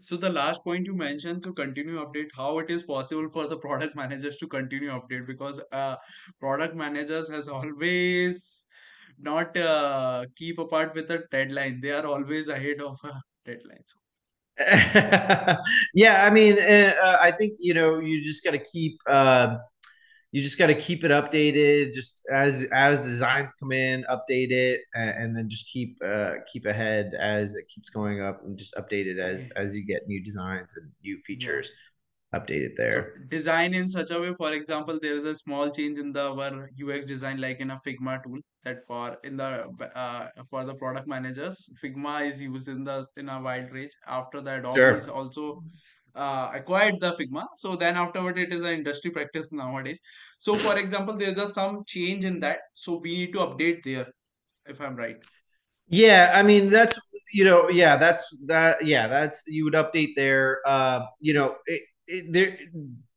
So 0.00 0.16
the 0.16 0.30
last 0.30 0.62
point 0.62 0.86
you 0.86 0.94
mentioned 0.94 1.42
to 1.42 1.54
continue 1.54 2.04
update, 2.04 2.28
how 2.36 2.58
it 2.58 2.70
is 2.70 2.82
possible 2.82 3.28
for 3.30 3.46
the 3.46 3.56
product 3.56 3.96
managers 3.96 4.36
to 4.38 4.46
continue 4.46 4.90
update 4.90 5.26
because 5.26 5.60
uh, 5.72 5.96
product 6.38 6.74
managers 6.74 7.30
has 7.30 7.48
always 7.48 8.66
not 9.18 9.56
uh, 9.56 10.26
keep 10.36 10.58
apart 10.58 10.94
with 10.94 11.10
a 11.10 11.24
deadline. 11.30 11.80
They 11.80 11.92
are 11.92 12.06
always 12.06 12.48
ahead 12.48 12.80
of 12.80 12.98
a 13.04 13.20
deadline. 13.46 13.84
So, 13.86 13.99
yeah 15.94 16.26
i 16.26 16.30
mean 16.30 16.56
uh, 16.58 16.92
uh, 17.02 17.16
i 17.20 17.30
think 17.30 17.54
you 17.58 17.74
know 17.74 17.98
you 17.98 18.22
just 18.22 18.44
got 18.44 18.50
to 18.50 18.58
keep 18.58 18.98
uh, 19.08 19.56
you 20.32 20.40
just 20.40 20.58
got 20.58 20.68
to 20.68 20.74
keep 20.74 21.02
it 21.02 21.10
updated 21.10 21.92
just 21.92 22.22
as 22.32 22.66
as 22.72 23.00
designs 23.00 23.52
come 23.54 23.72
in 23.72 24.04
update 24.10 24.50
it 24.50 24.80
and, 24.94 25.10
and 25.10 25.36
then 25.36 25.48
just 25.48 25.68
keep 25.68 25.96
uh, 26.04 26.34
keep 26.52 26.66
ahead 26.66 27.12
as 27.18 27.54
it 27.54 27.66
keeps 27.68 27.90
going 27.90 28.22
up 28.22 28.44
and 28.44 28.58
just 28.58 28.74
update 28.74 29.06
it 29.06 29.18
as 29.18 29.50
as 29.56 29.76
you 29.76 29.84
get 29.84 30.06
new 30.06 30.22
designs 30.22 30.76
and 30.76 30.90
new 31.02 31.18
Yeah. 31.26 31.70
Updated 32.34 32.76
So 32.76 32.82
there 32.84 33.26
design 33.28 33.74
in 33.74 33.88
such 33.88 34.10
a 34.10 34.20
way, 34.20 34.32
for 34.36 34.52
example, 34.52 34.98
there 35.00 35.14
is 35.14 35.24
a 35.24 35.34
small 35.34 35.70
change 35.70 35.98
in 35.98 36.12
the 36.12 36.32
our 36.32 36.70
UX 36.82 37.06
design, 37.06 37.40
like 37.40 37.60
in 37.60 37.70
a 37.70 37.78
Figma 37.86 38.22
tool, 38.22 38.38
that 38.64 38.84
for 38.86 39.16
in 39.24 39.36
the 39.36 39.66
uh, 39.94 40.28
for 40.48 40.64
the 40.64 40.74
product 40.74 41.08
managers, 41.08 41.68
Figma 41.82 42.28
is 42.28 42.40
used 42.40 42.68
in 42.68 42.84
the 42.84 43.06
in 43.16 43.28
a 43.28 43.40
wide 43.40 43.72
range. 43.72 43.92
After 44.06 44.40
that, 44.40 44.60
Adobe 44.60 44.98
is 44.98 45.08
also 45.08 45.62
uh, 46.14 46.50
acquired 46.54 47.00
the 47.00 47.12
Figma. 47.12 47.46
So 47.56 47.76
then 47.76 47.96
afterward, 47.96 48.38
it 48.38 48.52
is 48.52 48.62
an 48.62 48.74
industry 48.74 49.10
practice 49.10 49.50
nowadays. 49.52 50.00
So 50.38 50.54
for 50.54 50.78
example, 50.78 51.16
there's 51.16 51.38
a 51.38 51.46
some 51.46 51.82
change 51.86 52.24
in 52.24 52.40
that. 52.40 52.58
So 52.74 53.00
we 53.02 53.14
need 53.14 53.32
to 53.32 53.40
update 53.40 53.82
there, 53.82 54.06
if 54.66 54.80
I'm 54.80 54.96
right. 54.96 55.16
Yeah, 55.88 56.32
I 56.34 56.42
mean 56.44 56.68
that's 56.68 56.98
you 57.32 57.44
know 57.44 57.68
yeah 57.68 57.96
that's 57.96 58.36
that 58.46 58.84
yeah 58.84 59.06
that's 59.08 59.44
you 59.48 59.64
would 59.64 59.74
update 59.74 60.14
there. 60.16 60.60
Uh, 60.66 61.00
you 61.20 61.34
know 61.34 61.56
it, 61.66 61.72
it, 61.72 61.82
there 62.28 62.58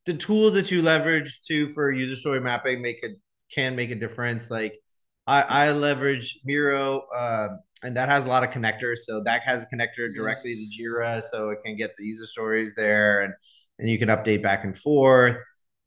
the 0.06 0.14
tools 0.14 0.54
that 0.56 0.72
you 0.72 0.82
leverage 0.82 1.42
to 1.44 1.70
for 1.70 1.92
user 1.92 2.16
story 2.16 2.42
mapping 2.42 2.82
make 2.82 3.04
a 3.04 3.10
can 3.54 3.76
make 3.76 3.92
a 3.92 3.96
difference. 3.96 4.50
Like 4.52 4.80
I, 5.28 5.42
I 5.42 5.72
leverage 5.72 6.40
Miro, 6.44 7.02
uh, 7.16 7.50
and 7.84 7.96
that 7.98 8.10
has 8.10 8.26
a 8.26 8.30
lot 8.30 8.44
of 8.44 8.50
connectors. 8.50 9.00
So 9.00 9.22
that 9.24 9.42
has 9.44 9.64
a 9.64 9.76
connector 9.76 10.14
directly 10.14 10.54
to. 10.56 10.84
Jira, 10.84 11.22
so 11.22 11.50
it 11.50 11.60
can 11.66 11.78
get 11.78 11.96
the 11.96 12.06
user 12.06 12.26
stories 12.26 12.74
there, 12.76 13.22
and 13.22 13.34
and 13.80 13.90
you 13.90 13.98
can 13.98 14.10
update 14.10 14.44
back 14.44 14.64
and 14.64 14.78
forth 14.78 15.38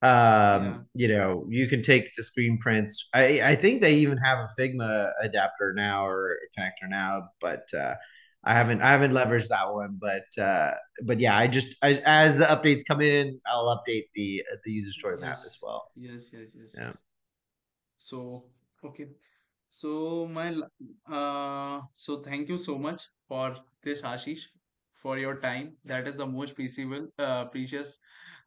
Yeah. 0.02 0.54
um 0.56 0.86
you 0.94 1.08
know 1.08 1.46
you 1.48 1.66
can 1.68 1.82
take 1.82 2.14
the 2.16 2.22
screen 2.22 2.58
prints 2.58 3.08
i 3.14 3.40
i 3.44 3.54
think 3.54 3.80
they 3.80 3.94
even 3.94 4.18
have 4.18 4.38
a 4.38 4.48
figma 4.60 5.10
adapter 5.22 5.72
now 5.72 6.06
or 6.06 6.32
a 6.34 6.60
connector 6.60 6.88
now 6.88 7.28
but 7.40 7.64
uh 7.74 7.94
i 8.46 8.54
haven't 8.54 8.80
i 8.80 8.90
haven't 8.90 9.12
leveraged 9.12 9.48
that 9.48 9.72
one 9.72 9.98
but 10.00 10.42
uh 10.42 10.72
but 11.02 11.18
yeah 11.20 11.36
i 11.36 11.46
just 11.46 11.76
I, 11.82 12.02
as 12.06 12.38
the 12.38 12.44
updates 12.44 12.82
come 12.88 13.02
in 13.02 13.38
i'll 13.46 13.76
update 13.76 14.06
the 14.14 14.42
the 14.64 14.72
user 14.72 14.90
story 14.90 15.18
map 15.18 15.32
as 15.32 15.58
well 15.62 15.90
Yes. 15.96 16.30
Yes. 16.32 16.54
Yes. 16.54 16.74
yeah 16.78 16.86
Yes. 16.86 17.04
So, 17.96 18.44
okay. 18.84 19.08
So 19.68 20.28
my 20.30 20.54
uh 21.10 21.80
so 21.94 22.22
thank 22.22 22.48
you 22.48 22.56
so 22.56 22.78
much 22.78 23.02
for 23.28 23.56
this 23.82 24.02
Ashish 24.02 24.44
for 24.92 25.18
your 25.18 25.40
time. 25.40 25.76
That 25.84 26.06
is 26.06 26.16
the 26.16 26.26
most 26.26 26.54
precious 26.54 27.10
uh, 27.18 27.46
precious 27.46 28.00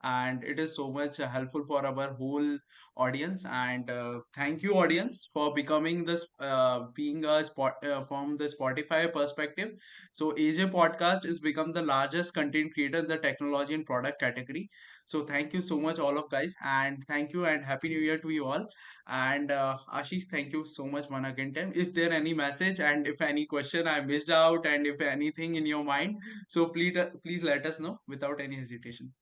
and 0.04 0.44
it 0.44 0.60
is 0.60 0.76
so 0.76 0.92
much 0.92 1.18
helpful 1.18 1.64
for 1.68 1.86
our 1.86 2.14
whole 2.14 2.58
audience 2.98 3.46
and 3.46 3.90
uh, 3.90 4.20
thank 4.36 4.62
you 4.62 4.76
audience 4.76 5.30
for 5.34 5.54
becoming 5.54 6.04
this 6.06 6.26
uh, 6.40 6.82
being 6.96 7.24
a 7.26 7.44
spot 7.46 7.74
uh, 7.86 8.04
from 8.04 8.36
the 8.38 8.46
Spotify 8.46 9.12
perspective. 9.12 9.70
So 10.14 10.34
AJ 10.38 10.66
podcast 10.66 11.26
is 11.26 11.40
become 11.40 11.72
the 11.74 11.82
largest 11.82 12.34
content 12.34 12.74
creator 12.74 13.00
in 13.00 13.08
the 13.08 13.18
technology 13.18 13.74
and 13.74 13.86
product 13.86 14.20
category. 14.20 14.70
So 15.06 15.24
thank 15.24 15.54
you 15.54 15.62
so 15.62 15.80
much 15.80 15.98
all 16.00 16.18
of 16.18 16.30
guys 16.30 16.56
and 16.64 17.04
thank 17.08 17.34
you 17.34 17.46
and 17.46 17.64
happy 17.66 17.90
new 17.90 18.00
year 18.00 18.18
to 18.20 18.30
you 18.30 18.46
all. 18.46 18.66
And 19.08 19.52
uh, 19.52 19.78
Ashish, 19.94 20.26
thank 20.32 20.54
you 20.54 20.66
so 20.66 20.86
much 20.86 21.10
one 21.10 21.26
again 21.26 21.54
time. 21.54 21.72
If 21.76 21.94
there 21.94 22.12
any 22.12 22.34
message 22.34 22.80
and 22.80 23.08
if 23.08 23.22
any 23.22 23.46
question 23.46 23.88
I 23.88 24.02
missed 24.02 24.30
out 24.30 24.66
and 24.66 24.86
if 24.88 25.02
anything 25.02 25.56
in 25.56 25.66
your 25.66 25.84
mind, 25.84 26.18
so 26.48 26.68
please 26.68 26.98
uh, 26.98 27.08
please 27.26 27.44
let 27.44 27.66
us 27.66 27.80
know 27.80 28.00
without 28.08 28.40
any 28.42 28.56
hesitation. 28.56 29.14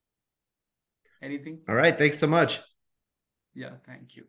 Anything? 1.21 1.61
all 1.67 1.75
right 1.75 1.97
thanks 1.97 2.17
so 2.17 2.27
much 2.27 2.59
Yeah, 3.53 3.71
thank 3.85 4.15
you. 4.15 4.25